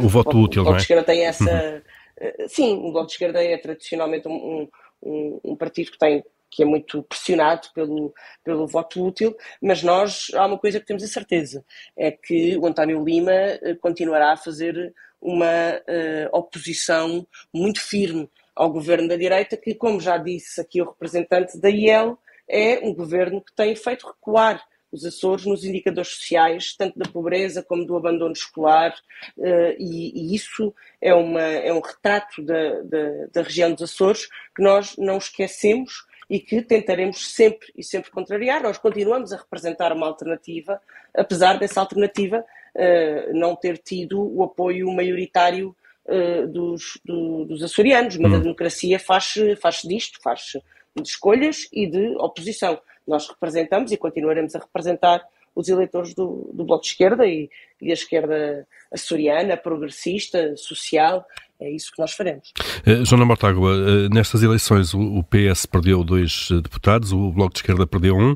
[0.03, 0.77] O voto o, útil, o Bloco não é?
[0.77, 1.83] de Esquerda tem essa...
[2.19, 2.47] Uhum.
[2.47, 4.67] Sim, o Bloco de Esquerda é tradicionalmente um,
[5.03, 10.27] um, um partido que tem que é muito pressionado pelo, pelo voto útil, mas nós
[10.33, 11.65] há uma coisa que temos a certeza,
[11.97, 18.71] é que o António Lima eh, continuará a fazer uma uh, oposição muito firme ao
[18.71, 23.41] governo da direita, que, como já disse aqui o representante da IEL, é um governo
[23.41, 28.31] que tem feito recuar os Açores nos indicadores sociais, tanto da pobreza como do abandono
[28.31, 28.95] escolar,
[29.37, 34.27] uh, e, e, isso é, uma, é um retrato da, da, da região dos Açores
[34.55, 38.61] que nós não esquecemos e que tentaremos sempre e sempre contrariar.
[38.61, 40.81] Nós continuamos a representar uma alternativa,
[41.13, 42.39] apesar dessa alternativa
[42.75, 48.35] uh, não ter tido o apoio maioritário uh, dos, do, dos açorianos, mas hum.
[48.35, 50.53] a democracia faz-se faz disto, faz
[50.95, 52.79] de escolhas e de oposição.
[53.07, 55.23] Nós representamos e continuaremos a representar
[55.55, 57.49] os eleitores do, do Bloco de Esquerda e,
[57.81, 61.25] e a esquerda açoriana, progressista, social,
[61.59, 62.51] é isso que nós faremos.
[62.85, 67.53] Uh, Joana Mortágua, uh, nestas eleições o, o, PS perdeu dois uh, deputados, o Bloco
[67.53, 68.35] de Esquerda perdeu um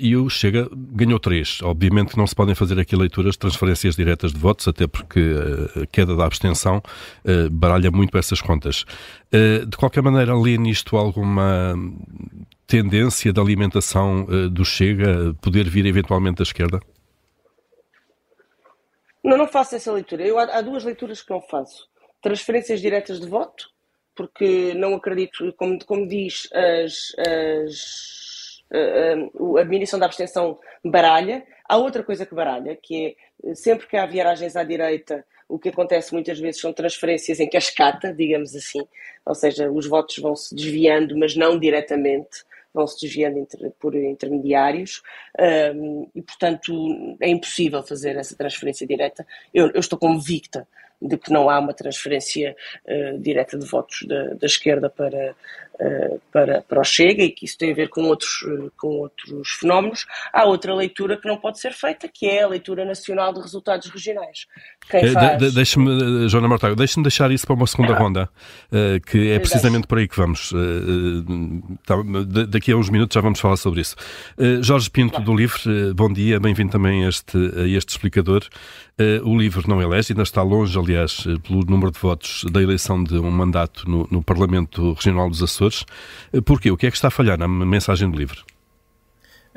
[0.00, 1.60] e o Chega ganhou três.
[1.62, 5.20] Obviamente não se podem fazer aqui leituras de transferências diretas de votos, até porque
[5.76, 6.82] a queda da abstenção
[7.52, 8.86] baralha muito essas contas.
[9.30, 11.74] de qualquer maneira, lê nisto alguma
[12.66, 16.80] tendência de alimentação do Chega poder vir eventualmente da esquerda?
[19.22, 20.26] Não, não faço essa leitura.
[20.26, 21.86] Eu, há, há duas leituras que não faço
[22.20, 23.70] transferências diretas de voto,
[24.14, 31.46] porque não acredito, como, como diz, as, as, a, a, a diminuição da abstenção baralha.
[31.68, 35.70] Há outra coisa que baralha, que é sempre que há viagens à direita, o que
[35.70, 38.86] acontece muitas vezes são transferências em cascata, digamos assim,
[39.24, 43.46] ou seja, os votos vão se desviando, mas não diretamente, vão se desviando
[43.78, 45.02] por intermediários,
[45.74, 49.26] um, e portanto é impossível fazer essa transferência direta.
[49.54, 50.68] Eu, eu estou convicta
[51.00, 55.34] de que não há uma transferência uh, direta de votos da, da esquerda para,
[55.80, 58.88] uh, para, para o Chega e que isso tem a ver com outros, uh, com
[58.98, 60.06] outros fenómenos.
[60.32, 63.88] Há outra leitura que não pode ser feita, que é a leitura nacional de resultados
[63.88, 64.46] regionais.
[64.90, 65.38] Quem faz...
[65.38, 67.98] De, Deixe-me, Joana Mortago, deixe-me deixar isso para uma segunda ah.
[67.98, 68.28] ronda,
[69.06, 70.52] que é precisamente por aí que vamos.
[71.84, 71.96] Tá,
[72.48, 73.96] daqui a uns minutos já vamos falar sobre isso.
[74.62, 75.24] Jorge Pinto, claro.
[75.24, 78.42] do Livre, bom dia, bem-vindo também a este, a este explicador.
[79.24, 83.02] o Livre não elege, ainda está longe, aliás, eh, pelo número de votos da eleição
[83.02, 85.84] de um mandato no, no Parlamento Regional dos Açores.
[86.32, 86.70] Eh, porquê?
[86.70, 88.44] O que é que está a falhar na mensagem do livro?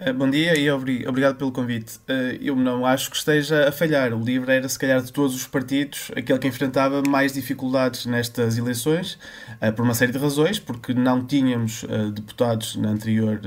[0.03, 1.99] Eh, bom dia e obrigado pelo convite.
[2.07, 4.11] Eh, eu não acho que esteja a falhar.
[4.15, 8.57] O LIVRE era, se calhar, de todos os partidos, aquele que enfrentava mais dificuldades nestas
[8.57, 9.19] eleições,
[9.61, 11.85] eh, por uma série de razões, porque não tínhamos
[12.15, 13.39] deputados no anterior,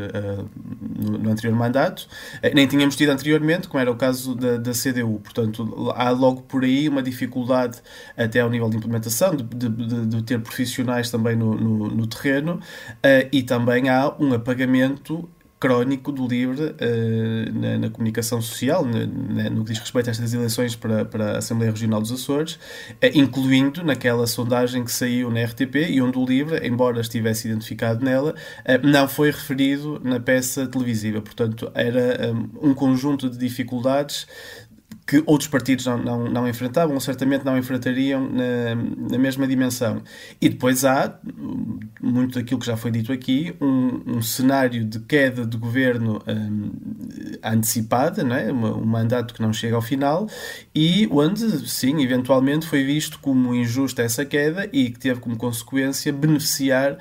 [1.01, 2.07] no anterior mandato,
[2.55, 5.19] nem tínhamos tido anteriormente, como era o caso da, da CDU.
[5.21, 7.79] Portanto, há logo por aí uma dificuldade
[8.17, 12.61] até ao nível de implementação, de, de, de ter profissionais também no, no, no terreno,
[13.33, 15.29] e também há um apagamento
[15.65, 20.77] crónico do LIVRE uh, na, na, comunicação social, no que diz respeito a estas eleições
[20.77, 22.59] para, para a Assembleia Regional dos Açores, uh,
[23.15, 28.35] incluindo naquela sondagem que saiu na RTP e onde o LIVRE, embora estivesse identificado nela,
[28.35, 31.23] uh, não foi referido na peça televisiva.
[31.23, 34.27] Portanto, era um, um conjunto de dificuldades
[35.07, 38.75] que outros partidos não, não, não enfrentavam, certamente não enfrentariam na,
[39.11, 40.03] na, mesma dimensão.
[40.41, 41.19] E depois há,
[42.01, 46.71] muito daquilo que já foi dito aqui, um, um cenário de queda de governo um,
[47.43, 48.51] antecipada, não é?
[48.51, 50.27] um mandato que não chega ao final,
[50.75, 56.13] e onde, sim, eventualmente foi visto como injusta essa queda e que teve como consequência
[56.15, 56.97] beneficiar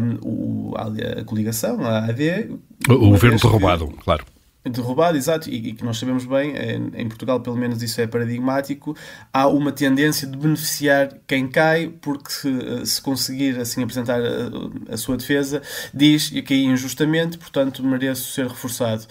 [0.00, 2.50] um, o, a, a coligação, a AD.
[2.88, 4.24] O, governo derrubado, claro
[4.70, 6.54] derrubado, exato, e, que nós sabemos bem,
[6.94, 8.96] em, Portugal pelo menos isso é paradigmático,
[9.32, 14.96] há uma tendência de beneficiar quem cai, porque se, se conseguir assim apresentar a, a,
[14.96, 15.60] sua defesa,
[15.92, 19.04] diz que caí injustamente, portanto mereço ser reforçado.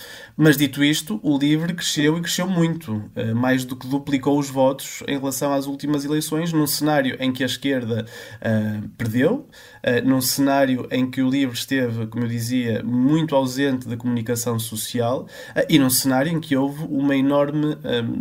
[0.43, 4.49] Mas dito isto, o LIVRE cresceu e cresceu muito, eh, mais do que duplicou os
[4.49, 9.47] votos em relação às últimas eleições, num cenário em que a esquerda uh, perdeu,
[9.85, 14.57] uh, num cenário em que o LIVRE esteve, como eu dizia, muito ausente da comunicação
[14.57, 17.77] social uh, e num cenário em que houve uma enorme,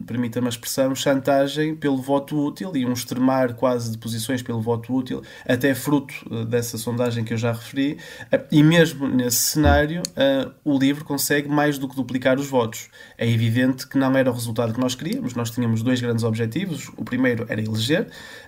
[0.07, 4.95] permita-me a expressão, chantagem pelo voto útil e um extremar quase de posições pelo voto
[4.95, 7.97] útil, até fruto dessa sondagem que eu já referi,
[8.53, 10.03] e mesmo nesse cenário,
[10.63, 12.89] o LIVRE consegue mais do que duplicar os votos.
[13.17, 16.91] É evidente que não era o resultado que nós queríamos, nós tínhamos dois grandes objetivos.
[16.97, 18.03] O primeiro era eleger,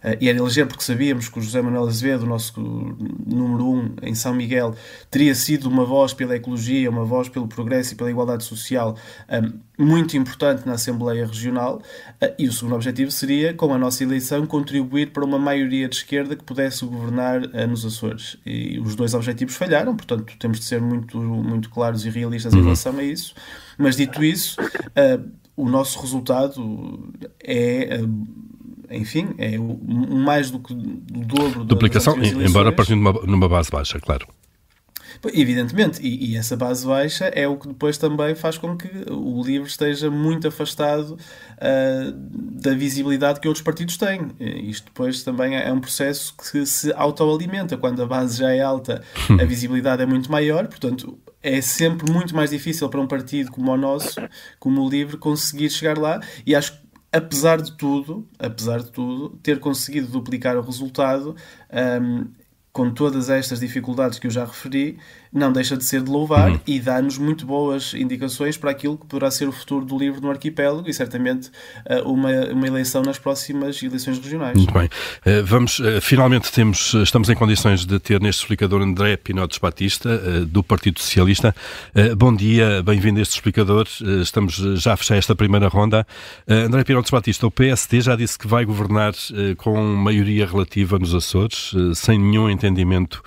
[0.04, 3.94] uh, e era eleger porque sabíamos que o José Manuel Azevedo, o nosso número um
[4.02, 4.74] em São Miguel,
[5.10, 8.96] teria sido uma voz pela ecologia, uma voz pelo progresso e pela igualdade social
[9.28, 9.42] eh,
[9.78, 11.80] muito importante na Assembleia Regional.
[12.20, 15.96] Uh, e o segundo objetivo seria, com a nossa eleição, contribuir para uma maioria de
[15.96, 18.36] esquerda que pudesse governar nos Açores.
[18.44, 22.56] E os dois objetivos falharam, portanto, temos de ser muito, muito claros e realistas em
[22.56, 22.64] uhum.
[22.64, 23.34] relação a isso.
[23.78, 28.00] Mas dito isso, uh, o nosso resultado é.
[28.02, 28.52] Uh,
[28.94, 33.98] enfim, é mais do que o dobro Duplicação, das embora partindo numa, numa base baixa,
[33.98, 34.26] claro.
[35.32, 39.42] Evidentemente, e, e, essa base baixa é o que depois também faz com que o
[39.42, 42.12] livro esteja muito afastado uh,
[42.60, 44.28] da visibilidade que outros partidos têm.
[44.40, 47.76] Isto depois também é um processo que se autoalimenta.
[47.76, 49.02] Quando a base já é alta,
[49.40, 53.72] a visibilidade é muito maior, portanto, é sempre muito mais difícil para um partido como
[53.72, 54.20] o nosso,
[54.58, 56.20] como o LIVRE, conseguir chegar lá.
[56.46, 61.36] E acho que apesar de tudo, apesar de tudo, ter conseguido duplicar o resultado
[62.00, 62.26] um,
[62.72, 64.98] com todas estas dificuldades que eu já referi,
[65.32, 66.60] não deixa de ser de louvar uhum.
[66.66, 70.28] e dá-nos muito boas indicações para aquilo que poderá ser o futuro do livro no
[70.28, 71.48] arquipélago e certamente
[71.88, 74.56] uh, uma, uma eleição nas próximas eleições regionais.
[74.56, 74.86] Muito bem.
[74.86, 80.02] Uh, vamos, uh, finalmente temos, estamos em condições de ter neste explicador André Pinotes Batista,
[80.46, 81.54] do Partido Socialista.
[82.16, 83.86] bom dia, bem-vindo a este explicador.
[84.20, 86.06] estamos já a fechar esta primeira ronda.
[86.48, 89.12] André Pinotes Batista, o PSD já disse que vai governar
[89.56, 93.22] com maioria relativa nos Açores, sem nenhum entendimento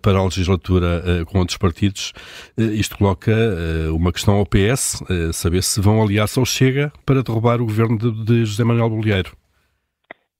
[0.00, 2.12] para a legislatura com outros partidos,
[2.58, 7.22] eh, isto coloca eh, uma questão ao PS, eh, saber se vão aliar-se Chega para
[7.22, 9.32] derrubar o governo de, de José Manuel Bolieiro.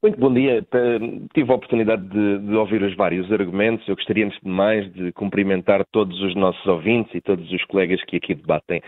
[0.02, 0.64] Muito bom dia.
[1.34, 3.88] Tive a oportunidade de, de, ouvir os vários argumentos.
[3.88, 8.00] Eu gostaria, antes de mais, de cumprimentar todos os nossos ouvintes e todos os colegas
[8.04, 8.80] que aqui debatem.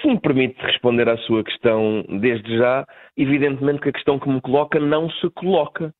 [0.00, 4.40] Se me permite responder à sua questão desde já, evidentemente que a questão que me
[4.40, 5.92] coloca não se coloca.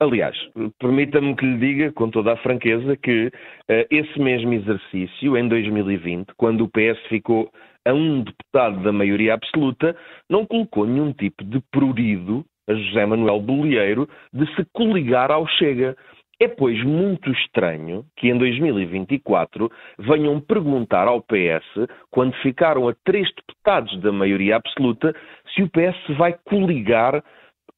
[0.00, 0.36] Aliás,
[0.80, 6.34] permita-me que lhe diga com toda a franqueza que uh, esse mesmo exercício, em 2020,
[6.36, 7.50] quando o PS ficou
[7.86, 9.96] a um deputado da maioria absoluta,
[10.28, 15.96] não colocou nenhum tipo de prurido a José Manuel Bolieiro de se coligar ao Chega.
[16.40, 23.28] É, pois, muito estranho que em 2024 venham perguntar ao PS, quando ficaram a três
[23.34, 25.14] deputados da maioria absoluta,
[25.54, 27.22] se o PS vai coligar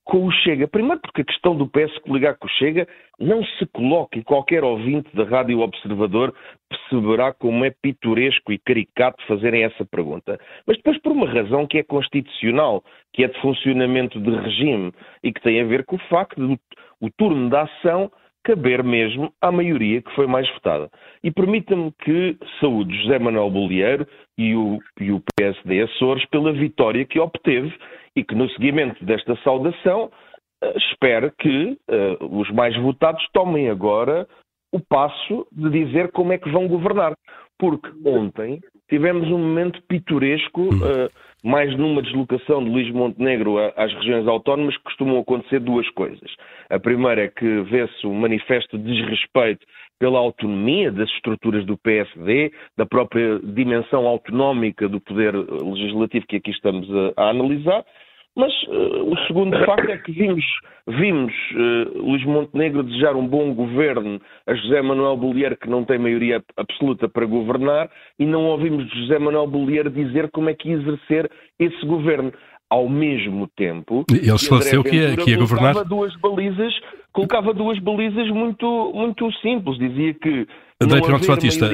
[0.07, 0.69] com o Chega.
[0.69, 2.87] Primeiro porque a questão do PS coligar com o Chega
[3.19, 6.33] não se coloca e qualquer ouvinte da Rádio Observador
[6.69, 10.39] perceberá como é pitoresco e caricato fazerem essa pergunta.
[10.65, 14.93] Mas depois por uma razão que é constitucional, que é de funcionamento de regime
[15.25, 16.59] e que tem a ver com o facto de
[17.01, 18.11] o turno da ação
[18.47, 20.89] caber mesmo à maioria que foi mais votada.
[21.25, 24.07] E permita-me que saúde José Manuel Bolieiro
[24.39, 27.77] e o, e o PSD Açores pela vitória que obteve
[28.15, 30.05] e que no seguimento desta saudação
[30.63, 34.29] uh, espero que uh, os mais votados tomem agora
[34.73, 37.15] o passo de dizer como é que vão governar.
[37.59, 41.11] Porque ontem tivemos um momento pitoresco, uh,
[41.45, 46.31] mais numa deslocação de Luís Montenegro às regiões autónomas, que costumam acontecer duas coisas.
[46.71, 49.65] A primeira é que vê-se um manifesto de desrespeito
[49.99, 56.51] pela autonomia das estruturas do PSD, da própria dimensão autonómica do poder legislativo que aqui
[56.51, 57.85] estamos a, a analisar,
[58.37, 60.45] mas uh, o segundo facto é que vimos,
[60.87, 65.99] vimos uh, Luís Montenegro desejar um bom governo a José Manuel Bolieiro, que não tem
[65.99, 70.77] maioria absoluta para governar, e não ouvimos José Manuel Bolieiro dizer como é que ia
[70.77, 72.33] exercer esse governo.
[72.69, 75.85] Ao mesmo tempo, ele esclareceu que ia, que ia governar.
[75.85, 76.75] Duas balizas,
[77.13, 79.79] colocava duas balizas muito, muito simples.
[79.79, 80.49] Dizia que
[80.83, 81.67] André Pinochet Batista,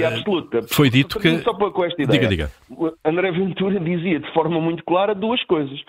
[0.68, 1.38] foi dito que...
[1.38, 2.20] Só com esta ideia.
[2.20, 2.50] Diga, diga.
[3.04, 5.80] André Ventura dizia de forma muito clara duas coisas.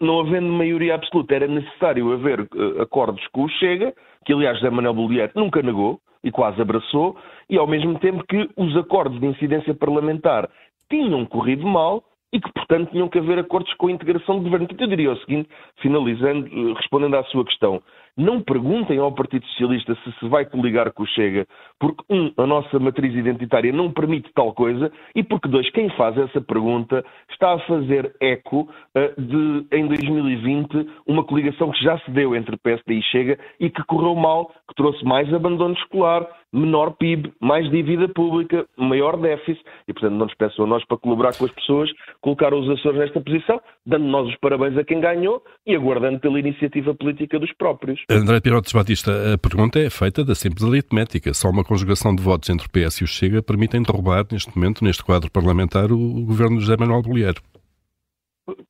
[0.00, 3.92] Não havendo maioria absoluta, era necessário haver uh, acordos com o Chega,
[4.24, 7.16] que aliás José Manuel Bolieiro nunca negou e quase abraçou,
[7.50, 10.48] e ao mesmo tempo que os acordos de incidência parlamentar
[10.88, 14.66] tinham corrido mal e que, portanto, tinham que haver acordos com a integração do governo.
[14.66, 15.48] Portanto, eu diria o seguinte,
[15.82, 17.82] finalizando, eh, respondendo à sua questão,
[18.16, 21.46] não perguntem ao Partido Socialista se se vai coligar com o Chega,
[21.80, 26.16] porque, um, a nossa matriz identitária não permite tal coisa, e porque, dois, quem faz
[26.18, 32.10] essa pergunta está a fazer eco uh, de, em 2020, uma coligação que já se
[32.10, 36.92] deu entre PSD e Chega e que correu mal, que trouxe mais abandono escolar, menor
[36.92, 41.36] PIB, mais dívida pública, maior déficit, e portanto não nos peçam a nós para colaborar
[41.36, 45.42] com as pessoas, colocar os Açores nesta posição, dando nós os parabéns a quem ganhou
[45.66, 48.01] e aguardando pela iniciativa política dos próprios.
[48.08, 51.32] André Pirotes Batista, a pergunta é feita da simples aritmética.
[51.32, 54.84] Só uma conjugação de votos entre o PS e o Chega permitem derrubar, neste momento,
[54.84, 57.42] neste quadro parlamentar, o governo de José Manuel Bolieiro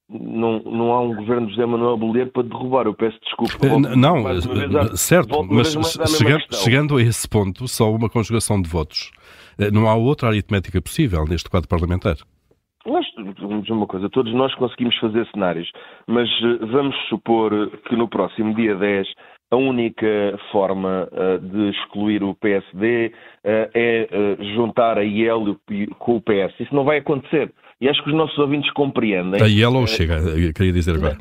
[0.09, 2.87] não, não há um governo de José Manuel Bolheiro para derrubar.
[2.87, 3.67] Eu peço desculpa.
[3.67, 5.73] Eh, não, certo, mas
[6.17, 9.11] chegando, chegando, a esse ponto, só uma conjugação de votos.
[9.59, 12.17] Eh, não há outra aritmética possível neste quadro parlamentar.
[12.87, 13.07] Nós,
[13.71, 15.71] uma coisa, todos nós conseguimos fazer cenários,
[16.07, 19.07] mas eh, vamos supor que no próximo dia 10
[19.53, 20.07] a única
[20.51, 25.59] forma uh, de excluir o PSD uh, é uh, juntar a IEL
[25.99, 26.59] com o PS.
[26.59, 27.53] Isso não vai acontecer.
[27.79, 29.43] E acho que os nossos ouvintes compreendem.
[29.43, 30.17] A Yellow chega,
[30.55, 31.19] queria dizer agora.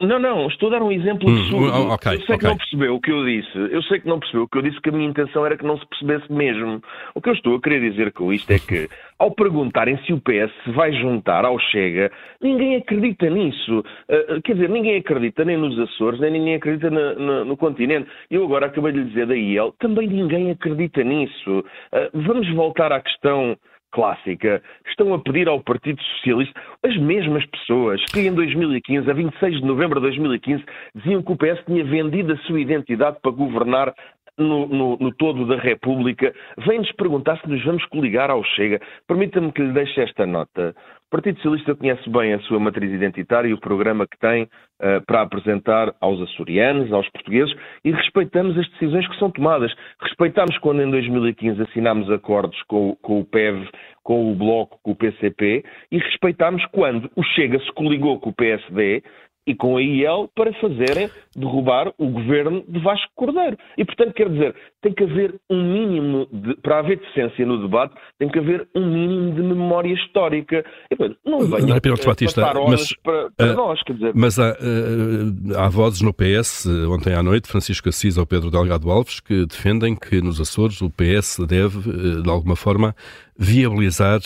[0.00, 1.92] Não, não, estou a dar um exemplo hum, absurdo.
[1.92, 2.38] okay, eu sei okay.
[2.38, 3.58] que não percebeu o que eu disse.
[3.70, 5.64] Eu sei que não percebeu o que eu disse, que a minha intenção era que
[5.64, 6.82] não se percebesse mesmo.
[7.14, 8.88] O que eu estou a querer dizer com isto é que,
[9.18, 13.80] ao perguntarem se o PS se vai juntar ao Chega, ninguém acredita nisso.
[13.80, 18.08] Uh, quer dizer, ninguém acredita nem nos Açores, nem ninguém acredita na, na, no continente.
[18.30, 21.58] Eu agora acabei de lhe dizer da IEL, também ninguém acredita nisso.
[21.58, 23.54] Uh, vamos voltar à questão
[23.92, 29.60] clássica, estão a pedir ao Partido Socialista, as mesmas pessoas que em 2015, a 26
[29.60, 30.64] de novembro de 2015,
[30.94, 33.94] diziam que o PS tinha vendido a sua identidade para governar
[34.42, 36.32] no, no, no, todo da República,
[36.66, 38.80] vem-nos perguntar se nos vamos coligar ao Chega.
[39.06, 40.74] Permita-me que lhe deixe esta nota.
[41.06, 45.04] O Partido Socialista conhece bem a sua matriz identitária e o programa que tem uh,
[45.06, 47.52] para apresentar aos açorianos, aos portugueses,
[47.84, 49.72] e respeitamos as decisões que são tomadas.
[50.00, 53.68] Respeitamos quando em 2015 assinámos acordos com, com o PEV,
[54.04, 58.34] com o Bloco, com o PCP, e respeitámos quando o Chega se coligou com o
[58.34, 59.02] PSD
[59.46, 63.56] e com a IEL para fazerem derrubar o governo de Vasco Cordeiro.
[63.76, 67.94] E, portanto, quer dizer, tem que haver um mínimo, de, para haver decência no debate,
[68.18, 70.64] tem que haver um mínimo de memória histórica.
[70.90, 74.12] E, portanto, não venha é Piloto Batista, mas, para, para uh, nós, quer dizer.
[74.14, 78.90] Mas há, uh, há vozes no PS, ontem à noite, Francisco Assis ou Pedro Delgado
[78.90, 82.94] Alves, que defendem que nos Açores o PS deve, uh, de alguma forma,
[83.38, 84.20] viabilizar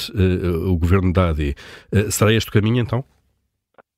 [0.67, 1.55] o governo da AD.
[2.11, 3.05] será este o caminho, então?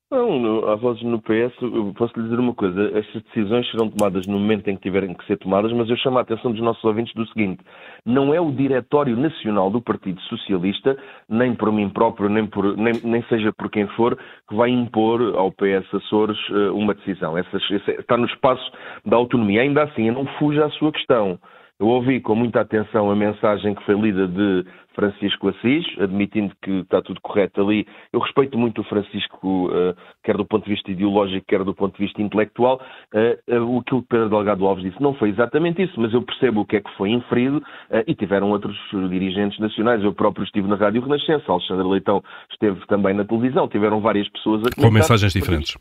[0.08, 1.52] Não, há vozes no PS,
[1.96, 5.26] posso lhe dizer uma coisa, estas decisões serão tomadas no momento em que tiverem que
[5.26, 7.60] ser tomadas, mas eu chamo a atenção dos nossos ouvintes do seguinte,
[8.04, 10.96] não é o Diretório Nacional do Partido Socialista,
[11.28, 14.16] nem por mim próprio, nem, por, nem, nem seja por quem for,
[14.48, 17.36] que vai impor ao PS Açores eh, uma decisão.
[17.36, 18.70] Essa, essa, está no espaço
[19.04, 19.62] da autonomia.
[19.62, 21.36] Ainda assim, não fuja à sua questão.
[21.78, 24.64] Eu ouvi com muita atenção a mensagem que foi lida de
[24.94, 27.86] Francisco Assis, admitindo que está tudo correto ali.
[28.10, 31.94] Eu respeito muito o Francisco, uh, quer do ponto de vista ideológico, quer do ponto
[31.98, 32.80] de vista intelectual.
[33.12, 36.62] Uh, uh, aquilo que Pedro Delgado Alves disse não foi exatamente isso, mas eu percebo
[36.62, 37.62] o que é que foi inferido
[38.06, 38.74] e tiveram outros
[39.10, 40.02] dirigentes nacionais.
[40.02, 44.62] Eu próprio estive na Rádio Renascença, Alexandre Leitão esteve também na televisão, tiveram várias pessoas
[44.62, 44.84] a comentar.
[44.84, 45.76] Com mensagens diferentes.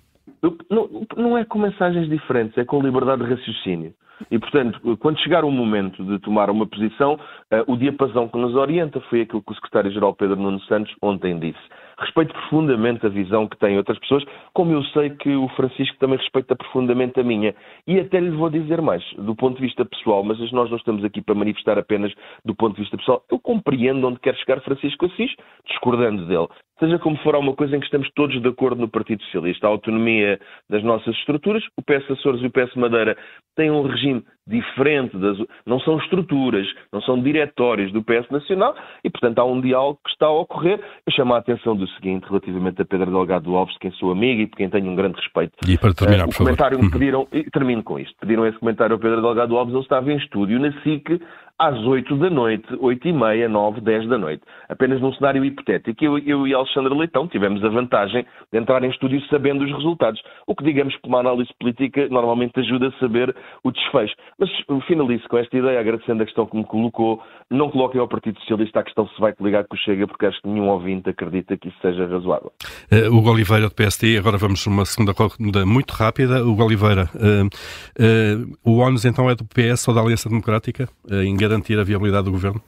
[0.70, 3.94] Não, não é com mensagens diferentes, é com liberdade de raciocínio.
[4.32, 8.56] E, portanto, quando chegar o momento de tomar uma posição, uh, o diapasão que nos
[8.56, 11.60] orienta foi aquilo que o secretário-geral Pedro Nuno Santos ontem disse.
[11.98, 16.18] Respeito profundamente a visão que têm outras pessoas, como eu sei que o Francisco também
[16.18, 17.56] respeita profundamente a minha.
[17.88, 21.04] E até lhe vou dizer mais, do ponto de vista pessoal, mas nós não estamos
[21.06, 22.14] aqui para manifestar apenas
[22.44, 23.24] do ponto de vista pessoal.
[23.32, 25.32] Eu compreendo onde quer chegar Francisco Assis,
[25.68, 26.48] discordando dele.
[26.80, 29.66] Seja como for, há uma coisa em que estamos todos de acordo no Partido Socialista.
[29.66, 31.64] A autonomia das nossas estruturas.
[31.78, 33.18] O PS Açores e o PS Madeira
[33.56, 39.10] têm um regime diferente, das, não são estruturas, não são diretórios do PS Nacional e,
[39.10, 40.80] portanto, há um diálogo que está a ocorrer.
[41.08, 44.42] Eu chamo a atenção do seguinte, relativamente a Pedro Delgado Alves, de quem sou amigo
[44.42, 45.54] e por quem tenho um grande respeito.
[45.68, 48.94] E para terminar, uh, o comentário me pediram, e termino com isto, pediram esse comentário
[48.94, 51.22] ao Pedro Delgado Alves, ele estava em estúdio na SIC
[51.58, 54.44] às 8 da noite, 8 e meia, 9, 10 da noite.
[54.68, 56.04] Apenas num cenário hipotético.
[56.04, 60.22] Eu, eu e Alexandre Leitão tivemos a vantagem de entrar em estúdio sabendo os resultados.
[60.46, 63.34] O que, digamos, que uma análise política normalmente ajuda a saber
[63.64, 64.16] o desfecho.
[64.38, 64.50] Mas
[64.86, 67.22] finalizo com esta ideia, agradecendo a questão que me colocou.
[67.50, 70.42] Não coloquem ao Partido Socialista a questão se vai coligar com o Chega, porque acho
[70.42, 72.52] que nenhum ouvinte acredita que isso seja razoável.
[72.92, 76.44] Uh, Hugo Oliveira, do PST, agora vamos uma segunda corrida muito rápida.
[76.44, 80.90] Hugo Oliveira, uh, uh, o ONU então é do PS ou da Aliança Democrática?
[81.24, 82.62] em garantir a viabilidade do governo?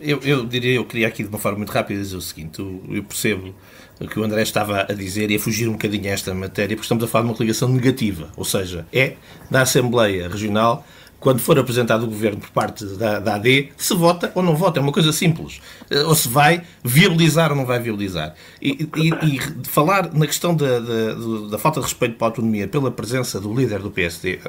[0.00, 3.04] Eu, eu diria, eu queria aqui de uma forma muito rápida dizer o seguinte: eu
[3.04, 3.54] percebo
[4.00, 6.74] o que o André estava a dizer e a fugir um bocadinho a esta matéria,
[6.74, 9.16] porque estamos a falar de uma coligação negativa, ou seja, é
[9.50, 10.86] da Assembleia Regional
[11.18, 14.78] quando for apresentado o governo por parte da, da, AD, se vota ou não vota.
[14.78, 15.60] É uma coisa simples.
[15.90, 18.34] Eh, ou se vai viabilizar ou não vai viabilizar.
[18.60, 21.14] E, e, e falar na questão da, da,
[21.50, 24.40] da, falta de respeito para a autonomia pela presença do líder do PSD,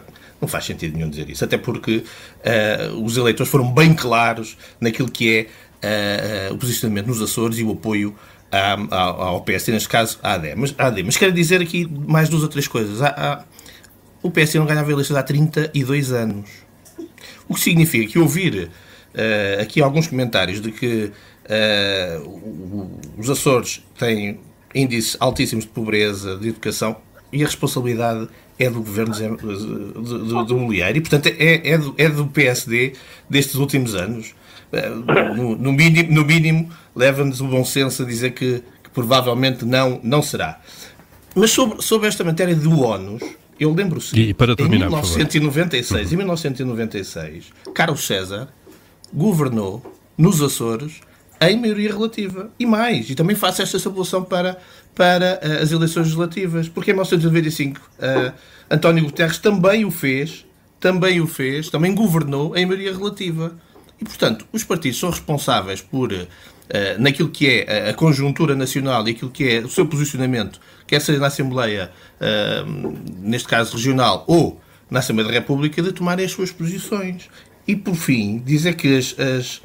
[0.42, 1.44] não faz sentido nenhum dizer isso.
[1.44, 5.48] Até porque uh, os eleitores foram bem claros naquilo que
[5.82, 8.16] é uh, o posicionamento nos Açores e o apoio
[8.52, 10.56] ao, ao PSD, neste caso à AD.
[10.56, 11.04] Mas, AD.
[11.04, 13.02] Mas quero dizer aqui mais duas ou três coisas.
[13.02, 13.44] Há, há,
[14.28, 16.50] o PSD não ganhava eleições há 32 anos.
[17.48, 21.12] O que significa que ouvir uh, aqui alguns comentários de que
[21.46, 24.40] uh, os Açores têm
[24.76, 26.98] índices altíssimos de pobreza, de educação,
[27.32, 28.28] e a responsabilidade
[28.60, 32.94] é do governo do, do Mulher, e portanto é, é, do, é do PSD
[33.30, 34.36] destes últimos anos.
[34.72, 39.64] Uh, no, no, mínimo, no mínimo leva-nos o bom senso a dizer que, que, provavelmente
[39.64, 40.60] não, não será.
[41.34, 43.22] Mas sobre, sobre esta matéria do ONUS,
[43.60, 48.48] eu lembro se e para terminar, em 1996, em 1996, Carlos César
[49.14, 49.82] governou
[50.18, 51.02] nos Açores
[51.40, 52.52] em maioria relativa.
[52.60, 54.58] E mais, e também faço esta sabulação para,
[54.96, 58.34] para uh, as eleições legislativas, porque em 1995 uh,
[58.70, 60.46] António Guterres também o fez,
[60.80, 63.58] também o fez, também governou em maioria relativa.
[64.00, 66.28] E, portanto, os partidos são responsáveis por, uh,
[67.00, 71.20] naquilo que é a conjuntura nacional e aquilo que é o seu posicionamento quer seja
[71.20, 74.60] na Assembleia, uh, neste caso regional, ou
[74.90, 77.30] na Assembleia da República, de tomarem as suas posições.
[77.68, 79.62] E, por fim, dizer que as, as,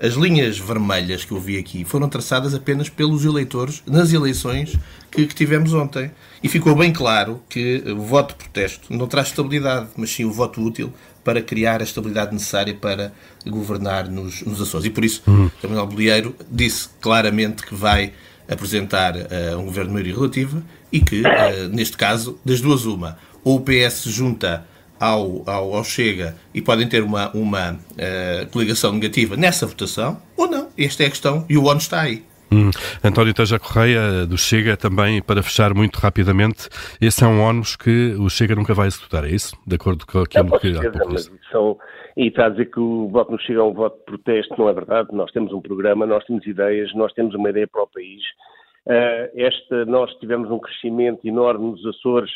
[0.00, 4.76] as linhas vermelhas que eu vi aqui foram traçadas apenas pelos eleitores nas eleições
[5.10, 6.10] que, que, tivemos ontem.
[6.42, 10.32] E ficou bem claro que o voto de protesto não traz estabilidade, mas sim o
[10.32, 10.92] voto útil
[11.22, 13.12] para criar a estabilidade necessária para
[13.46, 14.86] governar nos, nos Açores.
[14.86, 18.12] E por isso, o Manuel Bolieiro disse claramente que vai
[18.48, 23.18] apresentar uh, um governo de maioria relativa e que, uh, neste caso, das duas uma,
[23.44, 24.66] ou o PS junta
[24.98, 30.48] ao, ao, ao, Chega e podem ter uma, uma uh, coligação negativa nessa votação, ou
[30.48, 30.68] não.
[30.76, 32.24] Esta é a questão e o ONU está aí.
[32.52, 32.70] Hum.
[33.04, 36.68] António Teja Correia, do Chega, também, para fechar muito rapidamente,
[37.00, 39.56] esse é um ónus que o Chega nunca vai executar, é isso?
[39.66, 41.30] De acordo com aquilo é, que há pouco disse.
[41.50, 41.76] São,
[42.16, 44.68] e está a dizer que o voto nos chega a um voto de protesto, não
[44.68, 45.08] é verdade.
[45.12, 48.22] Nós temos um programa, nós temos ideias, nós temos uma ideia para o país.
[48.86, 52.30] Uh, esta, nós tivemos um crescimento enorme nos Açores,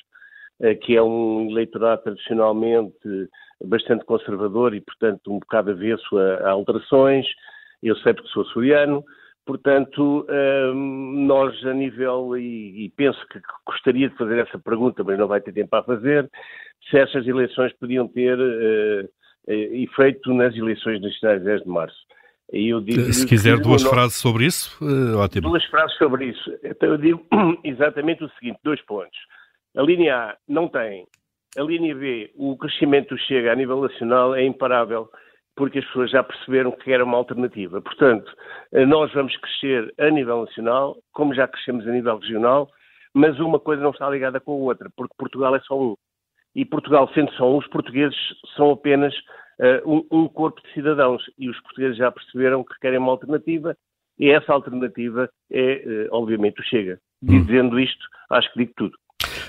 [0.61, 3.29] uh, que é um eleitorado tradicionalmente
[3.65, 7.27] bastante conservador e, portanto, um bocado avesso a, a alterações.
[7.83, 9.05] Eu sei porque sou açoriano.
[9.51, 15.27] Portanto, uh, nós a nível, e, penso que gostaria de fazer essa pergunta, mas não
[15.27, 16.31] vai ter tempo a fazer,
[16.89, 21.97] se essas eleições podiam ter eh, efeito nas eleições nacionais 10 de março.
[23.13, 25.49] Se quiser duas frases sobre isso, uh, ótimo.
[25.49, 26.59] Duas frases sobre isso.
[26.63, 27.27] Então eu digo
[27.65, 29.19] exatamente o seguinte, dois pontos.
[29.77, 31.09] A linha A não tem.
[31.59, 35.11] A linha B, o crescimento chega a nível nacional é imparável,
[35.57, 37.81] porque as pessoas já perceberam que era uma alternativa.
[37.81, 38.33] Portanto,
[38.73, 42.71] eh, nós vamos crescer a nível nacional, como já crescemos a nível regional,
[43.15, 45.97] mas uma coisa não está ligada com a outra, porque Portugal é só um
[46.55, 48.17] e Portugal, sendo só um, os portugueses
[48.57, 49.15] são apenas
[49.61, 53.77] uh, um, um, corpo de cidadãos e os portugueses já perceberam que querem uma alternativa
[54.19, 56.99] e essa alternativa é, uh, obviamente, o Chega.
[57.23, 57.45] Hum.
[57.45, 58.99] Dizendo isto, acho que digo tudo.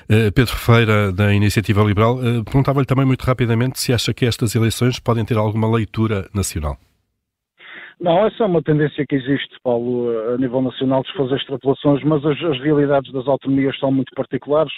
[0.09, 4.99] Uh, Pedro Feira, da Iniciativa Liberal, perguntava-lhe também muito rapidamente se acha que estas eleições
[4.99, 6.77] podem ter alguma leitura nacional.
[8.01, 12.25] Não, essa é uma tendência que existe, Paulo, a nível nacional, de fazer extrapolações, mas
[12.25, 14.73] as, as, realidades das autonomias são muito particulares.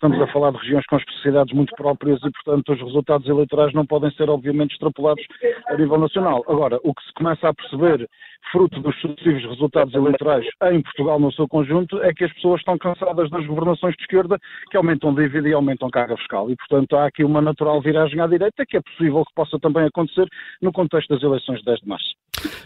[0.00, 3.84] Estamos a falar de regiões com especificidades muito próprias e, portanto, os resultados eleitorais não
[3.84, 5.24] podem ser, obviamente, extrapolados
[5.66, 6.44] a nível nacional.
[6.46, 8.08] Agora, o que se começa a perceber,
[8.52, 12.78] fruto dos sucessivos resultados eleitorais em Portugal no seu conjunto, é que as pessoas estão
[12.78, 14.38] cansadas das governações de esquerda
[14.70, 16.48] que aumentam dívida e aumentam carga fiscal.
[16.48, 19.84] E, portanto, há aqui uma natural viragem à direita que é possível que possa também
[19.84, 20.28] acontecer
[20.62, 22.14] no contexto das eleições de 10 de março.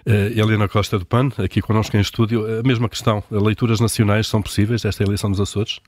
[0.06, 4.42] Uh, Helena Costa do PAN, aqui connosco em estúdio, a mesma questão, leituras nacionais são
[4.42, 5.80] possíveis desta eleição dos Açores?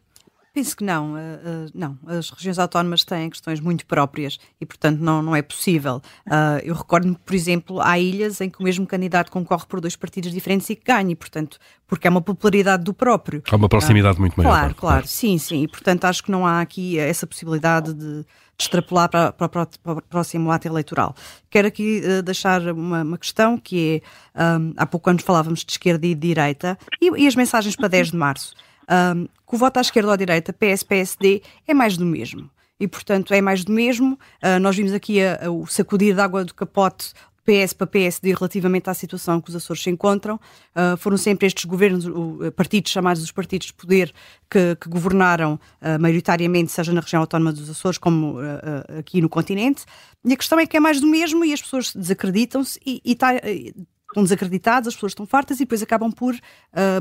[0.54, 1.98] Penso que não, uh, uh, não.
[2.06, 6.00] As regiões autónomas têm questões muito próprias e, portanto, não, não é possível.
[6.28, 9.96] Uh, eu recordo-me, por exemplo, há ilhas em que o mesmo candidato concorre por dois
[9.96, 13.42] partidos diferentes e que ganha, e, portanto, porque é uma popularidade do próprio.
[13.50, 14.48] Há uma proximidade muito maior.
[14.48, 15.64] Claro, claro, claro, sim, sim.
[15.64, 18.26] E, portanto, acho que não há aqui essa possibilidade de, de
[18.56, 21.16] extrapolar para, para, para, o próximo ato eleitoral.
[21.50, 24.00] Quero aqui deixar uma, uma, questão que
[24.32, 27.74] é, um, há pouco anos falávamos de esquerda e de direita, e, e as mensagens
[27.74, 28.54] para 10 de março
[28.90, 32.50] um, que o voto à esquerda ou à direita, PS, PSD, é mais do mesmo.
[32.78, 34.18] E, portanto, é mais do mesmo.
[34.42, 37.12] Uh, nós vimos aqui a, a, o sacudir de água do capote
[37.44, 40.36] PS para PSD relativamente à situação que os Açores se encontram.
[40.74, 44.12] Uh, foram sempre estes governos, uh, partidos chamados os partidos de poder,
[44.50, 48.38] que, que governaram uh, maioritariamente, seja na região autónoma dos Açores como
[48.98, 49.84] aqui no continente.
[50.24, 53.14] E a questão é que é mais do mesmo e as pessoas desacreditam-se e, e
[53.14, 53.32] tá,
[54.14, 56.34] estão desacreditadas, as pessoas estão fartas e depois acabam por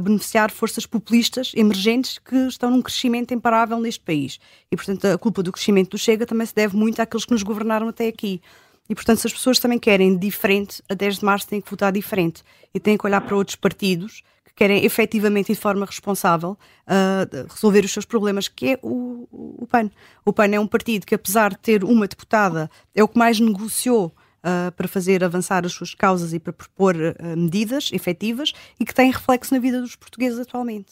[0.02, 4.40] beneficiar forças populistas emergentes que estão num crescimento imparável neste país.
[4.72, 7.44] E, portanto, a culpa do crescimento do Chega também se deve muito àqueles que nos
[7.44, 8.42] governaram até aqui.
[8.90, 11.92] E, portanto, se as pessoas também querem diferente, a 10 de março têm que votar
[11.92, 12.44] diferente
[12.74, 17.48] e têm que olhar para outros partidos que querem efetivamente e de forma responsável uh,
[17.50, 19.90] resolver os seus problemas, que é o, o PAN.
[20.26, 23.40] O PAN é um partido que, apesar de ter uma deputada, é o que mais
[23.40, 28.84] negociou Uh, para fazer avançar as suas causas e para propor uh, medidas efetivas e
[28.84, 30.88] que tem reflexo na vida dos portugueses atualmente.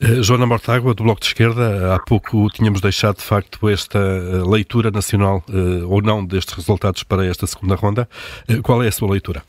[0.00, 4.48] Uh, Joana Mortágua, do Bloco de Esquerda, há pouco tínhamos deixado de facto esta eh,
[4.48, 8.08] leitura nacional uh, ou não destes resultados para esta segunda ronda.
[8.62, 9.42] Qual é a sua leitura?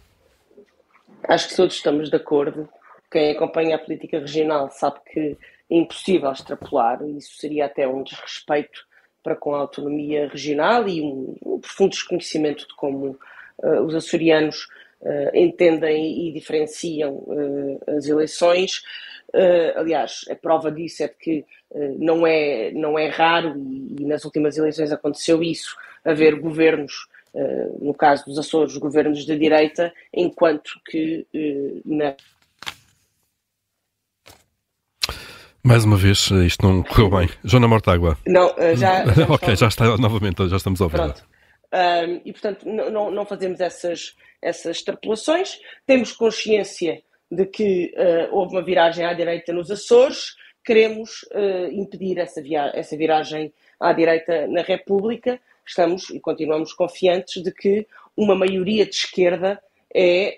[1.28, 2.68] Acho que todos estamos de acordo.
[3.10, 5.38] Quem acompanha a política regional sabe que
[5.70, 8.82] é impossível extrapolar, isso seria até um desrespeito
[9.24, 13.20] para com a autonomia regional e um, um profundo desconhecimento de como
[13.86, 14.68] os açorianos
[15.34, 17.24] entendem e diferenciam
[17.88, 18.82] as eleições.
[19.34, 23.96] Uh, aliás, a prova disso é de que uh, não, é, não é raro, e,
[24.02, 29.36] e, nas últimas eleições aconteceu isso, haver governos, uh, no caso dos Açores, governos da
[29.36, 31.26] direita, enquanto que
[31.86, 32.16] na.
[35.64, 37.30] Mais uma vez, isto não correu bem.
[37.44, 38.18] Joana Mortágua.
[38.26, 39.06] Não, já.
[39.14, 40.98] já ok, já está novamente, já estamos a ouvir.
[40.98, 41.24] Pronto.
[42.26, 47.02] e portanto, não, não fazemos essas, essas extrapolações, temos consciência
[47.32, 50.36] de que uh, houve uma viragem à direita nos Açores,
[50.66, 55.40] queremos uh, impedir essa, via essa viragem à direita na República.
[55.66, 57.88] Estamos e continuamos confiantes de que
[58.18, 59.62] uma maioria de esquerda
[59.94, 60.38] é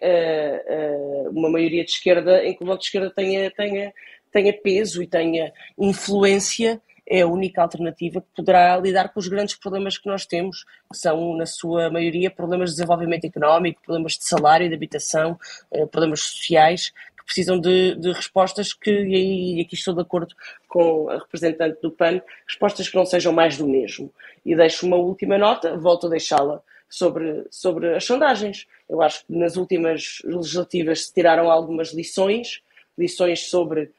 [1.25, 3.93] uh, uma maioria de esquerda em que o voto de esquerda tenha, tenha,
[4.33, 9.55] tenha peso e tenha influência é a única alternativa que poderá lidar com os grandes
[9.55, 14.23] problemas que nós temos, que são, na sua maioria, problemas de desenvolvimento económico, problemas de
[14.23, 15.37] salário, de habitação,
[15.71, 20.33] eh, problemas sociais, que precisam de, de respostas que, e aqui estou de acordo
[20.67, 24.11] com a representante do PAN, respostas que não sejam mais do mesmo.
[24.45, 28.67] E deixo uma última nota, volto a deixá-la sobre, sobre as sondagens.
[28.89, 32.61] Eu acho que nas últimas legislativas se tiraram algumas lições,
[32.97, 33.91] lições sobre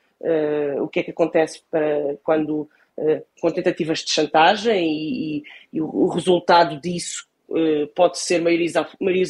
[0.80, 5.80] o que é que acontece para quando eh, com tentativas de chantagem e, e, e
[5.80, 8.76] o, resultado disso uh, pode ser maiorias,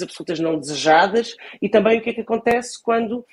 [0.02, 3.24] absolutas não desejadas e também o que é que acontece quando,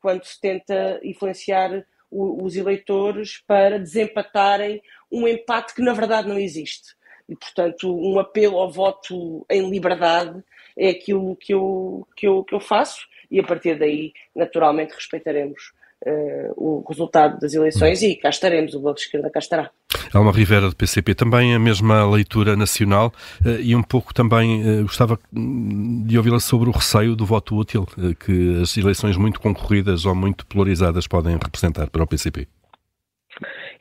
[0.00, 6.96] quando se tenta influenciar os eleitores para desempatarem um empate que na verdade não existe.
[7.28, 10.42] E, portanto, um apelo ao voto em liberdade
[10.76, 15.72] é aquilo que eu, que eu, que eu faço e a partir daí, naturalmente, respeitaremos
[16.06, 19.70] uh, o resultado das eleições e cá estaremos, o Bloco de Esquerda cá estará.
[20.12, 23.12] Alma Rivera, do PCP, também a mesma leitura nacional
[23.44, 27.86] uh, e um pouco também uh, gostava de ouvi-la sobre o receio do voto útil
[28.20, 32.48] que as eleições muito concorridas ou muito polarizadas podem representar para o PCP.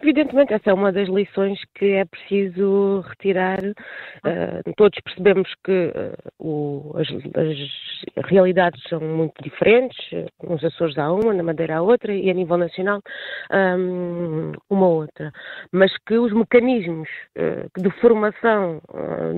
[0.01, 3.59] Evidentemente, essa é uma das lições que é preciso retirar.
[3.59, 9.97] Uh, todos percebemos que uh, o, as, as, realidades são muito diferentes,
[10.43, 13.01] nos Açores há uma, na Madeira há outra e a nível nacional
[13.51, 15.31] um, uma outra.
[15.71, 18.79] Mas que os mecanismos uh, de formação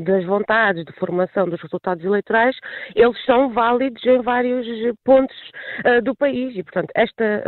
[0.04, 2.56] das vontades, de formação dos resultados eleitorais,
[2.96, 4.68] eles são válidos em vários
[5.04, 5.36] pontos
[6.04, 7.44] do país e, portanto, esta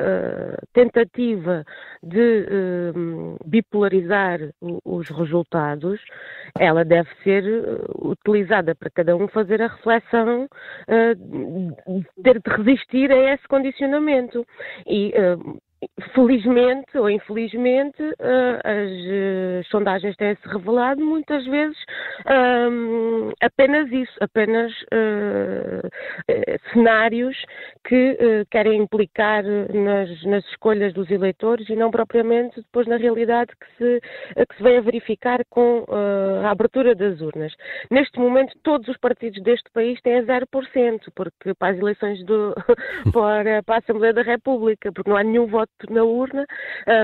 [0.73, 1.63] tentativa
[2.03, 2.45] de
[3.45, 4.39] bipolarizar
[4.85, 5.99] os resultados,
[6.59, 13.11] ela deve ser uh, utilizada para cada um fazer a reflexão, uh, ter de resistir
[13.11, 14.45] a esse condicionamento.
[14.85, 15.61] E uh,
[16.13, 21.77] felizmente ou infelizmente, uh, as uh, sondagens têm-se revelado muitas vezes
[22.69, 25.89] um, apenas isso, apenas uh,
[26.73, 27.35] cenários
[27.87, 33.67] que querem implicar nas, nas, escolhas dos eleitores e não propriamente depois na realidade que
[33.77, 34.01] se,
[34.45, 35.85] que se vem a verificar com
[36.43, 37.53] a abertura das urnas.
[37.89, 40.45] Neste momento, todos os partidos deste país têm 0%,
[41.15, 42.53] porque para as eleições do,
[43.13, 46.45] para, para a Assembleia da República, porque não há nenhum voto na urna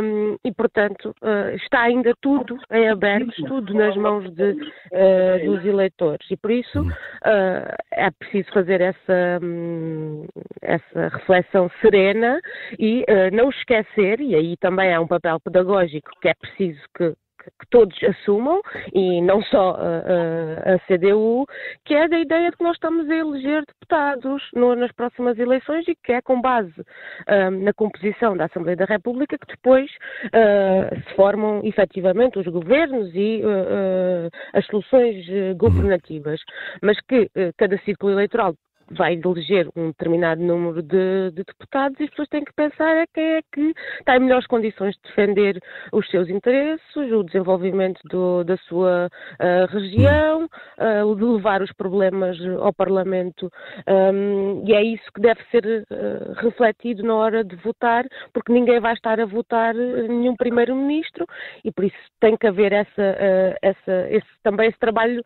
[0.03, 5.65] um, e, portanto, uh, está ainda tudo em aberto, tudo nas mãos de, uh, dos
[5.65, 6.29] eleitores.
[6.29, 10.25] E por isso uh, é preciso fazer essa, um,
[10.61, 12.39] essa reflexão serena
[12.77, 17.13] e não esquecer, e aí também há um papel pedagógico que é preciso que,
[17.59, 18.61] que todos assumam,
[18.93, 21.45] e não só a, a, CDU,
[21.85, 25.87] que é da ideia de que nós estamos a eleger deputados no, nas próximas eleições
[25.87, 29.89] e que é com base uh, na composição da Assembleia da República que depois
[30.25, 35.25] uh, se formam efetivamente os governos e uh, as soluções
[35.57, 36.39] governativas,
[36.81, 38.53] mas que cada círculo eleitoral
[38.91, 43.05] vai eleger um determinado número de, de, deputados e as pessoas têm que pensar é
[43.13, 45.59] quem é que está em melhores condições de defender
[45.91, 52.37] os seus interesses, o desenvolvimento do, da sua uh, região, uh, de levar os problemas
[52.59, 53.51] ao Parlamento.
[53.87, 58.79] Um, e é isso que deve ser uh, refletido na hora de votar, porque ninguém
[58.79, 61.25] vai estar a votar nenhum primeiro-ministro
[61.63, 63.17] e por isso tem que haver essa,
[63.61, 65.21] essa esse, também esse trabalho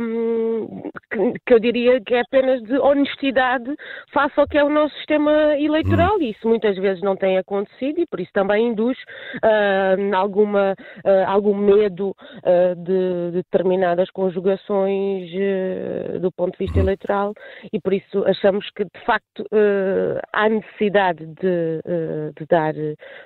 [0.00, 3.74] um, que, que, eu diria que é apenas de honestidade
[4.12, 6.16] face ao que é o nosso sistema eleitoral.
[6.16, 6.22] Hum.
[6.22, 8.98] E isso muitas vezes não tem acontecido e por isso também induz
[9.36, 10.72] uh, alguma,
[11.04, 15.30] uh, algum medo uh, de, de, determinadas conjugações
[16.20, 16.82] do ponto de vista hum.
[16.82, 17.32] eleitoral
[17.72, 19.44] e por isso achamos que de facto
[20.32, 21.80] há necessidade de,
[22.36, 22.74] de dar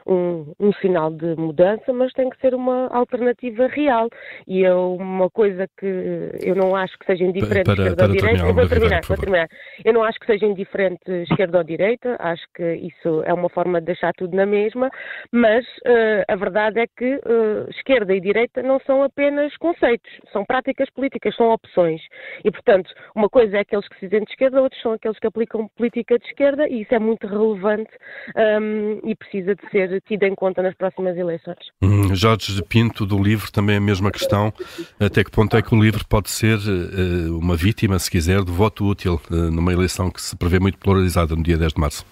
[0.06, 4.08] um, um, sinal de mudança, mas tem que ser uma alternativa real.
[4.46, 8.52] E é uma coisa que eu não acho que seja indiferente para, para, para direita.
[8.52, 9.48] Vou terminar, vou terminar.
[9.84, 13.80] Eu não acho que seja indiferente esquerda ou direita, acho que isso é uma forma
[13.80, 14.90] de deixar tudo na mesma,
[15.32, 20.44] mas uh, a verdade é que uh, esquerda e direita não são apenas conceitos, são
[20.44, 22.00] práticas políticas, são opções.
[22.44, 25.26] E, portanto, uma coisa é aqueles que se dizem de esquerda, outros são aqueles que
[25.26, 27.90] aplicam política de esquerda, e isso é muito relevante
[28.36, 31.58] um, e precisa de ser tido em conta nas próximas eleições.
[31.82, 34.52] Hum, Jorge Pinto, do livro, também a mesma questão.
[34.98, 38.52] Até que ponto é que o livro pode ser uh, uma vítima, se quiser, do
[38.52, 39.20] voto útil?
[39.50, 42.04] Numa eleição que se prevê muito polarizada no dia 10 de março?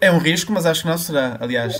[0.00, 1.36] É um risco, mas acho que não será.
[1.40, 1.78] Aliás,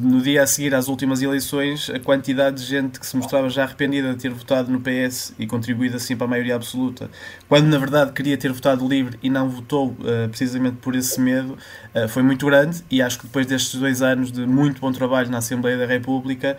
[0.00, 3.64] no dia a seguir às últimas eleições, a quantidade de gente que se mostrava já
[3.64, 7.10] arrependida de ter votado no PS e contribuído assim para a maioria absoluta,
[7.48, 11.56] quando na verdade queria ter votado livre e não votou uh, precisamente por esse medo,
[11.94, 12.84] uh, foi muito grande.
[12.90, 16.56] E acho que depois destes dois anos de muito bom trabalho na Assembleia da República,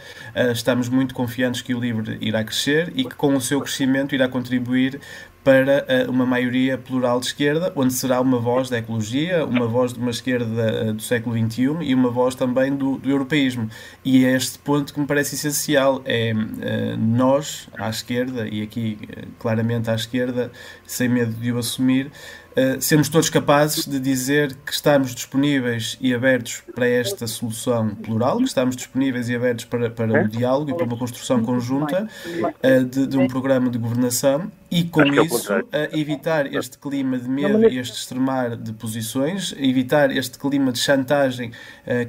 [0.51, 4.27] estamos muito confiantes que o livre irá crescer e que com o seu crescimento irá
[4.27, 4.99] contribuir
[5.45, 9.93] para uh, uma maioria plural de esquerda, onde será uma voz da ecologia, uma voz
[9.93, 13.69] de uma esquerda uh, do século XXI e uma voz também do, do, europeísmo.
[14.03, 18.97] E é este ponto que me parece essencial: é uh, nós, à esquerda, e aqui
[19.37, 20.51] claramente à esquerda,
[20.83, 22.11] sem medo de o assumir,
[22.55, 28.37] Uh, sermos todos capazes de dizer que estamos disponíveis e abertos para esta solução plural,
[28.37, 32.85] que estamos disponíveis e abertos para, para o diálogo e para uma construção conjunta uh,
[32.85, 37.27] de, de, um programa de governação e, com é isso, uh, evitar este clima de
[37.27, 41.51] medo e este extremar de posições, evitar este clima de chantagem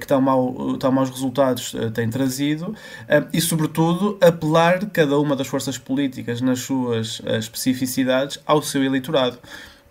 [0.00, 2.74] que tão, mal, tão maus resultados tem trazido
[3.32, 9.38] e, sobretudo, apelar cada uma das forças políticas nas suas especificidades ao seu eleitorado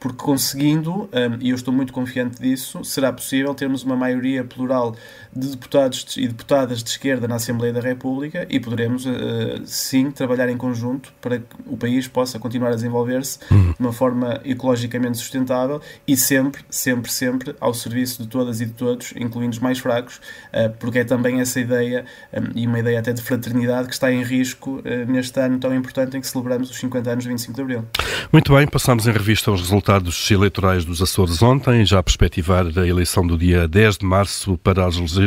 [0.05, 4.95] porque conseguindo, um, e eu estou muito confiante disso, será possível termos uma maioria plural
[5.35, 9.11] de deputados e deputadas de esquerda na Assembleia da República e poderemos, uh,
[9.65, 13.73] sim, trabalhar em conjunto para que o país possa continuar a desenvolver-se uhum.
[13.73, 18.73] de uma forma ecologicamente sustentável e sempre, sempre, sempre ao serviço de todas e de
[18.73, 20.17] todos, incluindo os mais fracos,
[20.53, 24.11] uh, porque é também essa ideia, um, e uma ideia até de fraternidade, que está
[24.11, 27.55] em risco uh, neste ano tão importante em que celebramos os 50 anos de 25
[27.55, 27.85] de Abril.
[28.31, 32.65] Muito bem, passamos em revista os resultados resultados eleitorais dos Açores ontem, já a perspectivar
[32.75, 35.24] a eleição do dia 10 de março para as legislativas.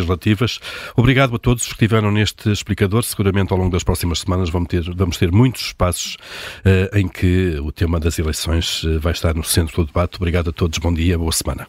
[0.96, 3.03] Obrigado a todos que estiveram neste explicador.
[3.03, 6.16] Seguramente ao longo das próximas semanas vamos ter, vamos ter muitos espaços
[6.64, 10.16] uh, em que o tema das eleições uh, vai estar no centro do debate.
[10.16, 11.66] Obrigado a todos, bom dia, boa semana.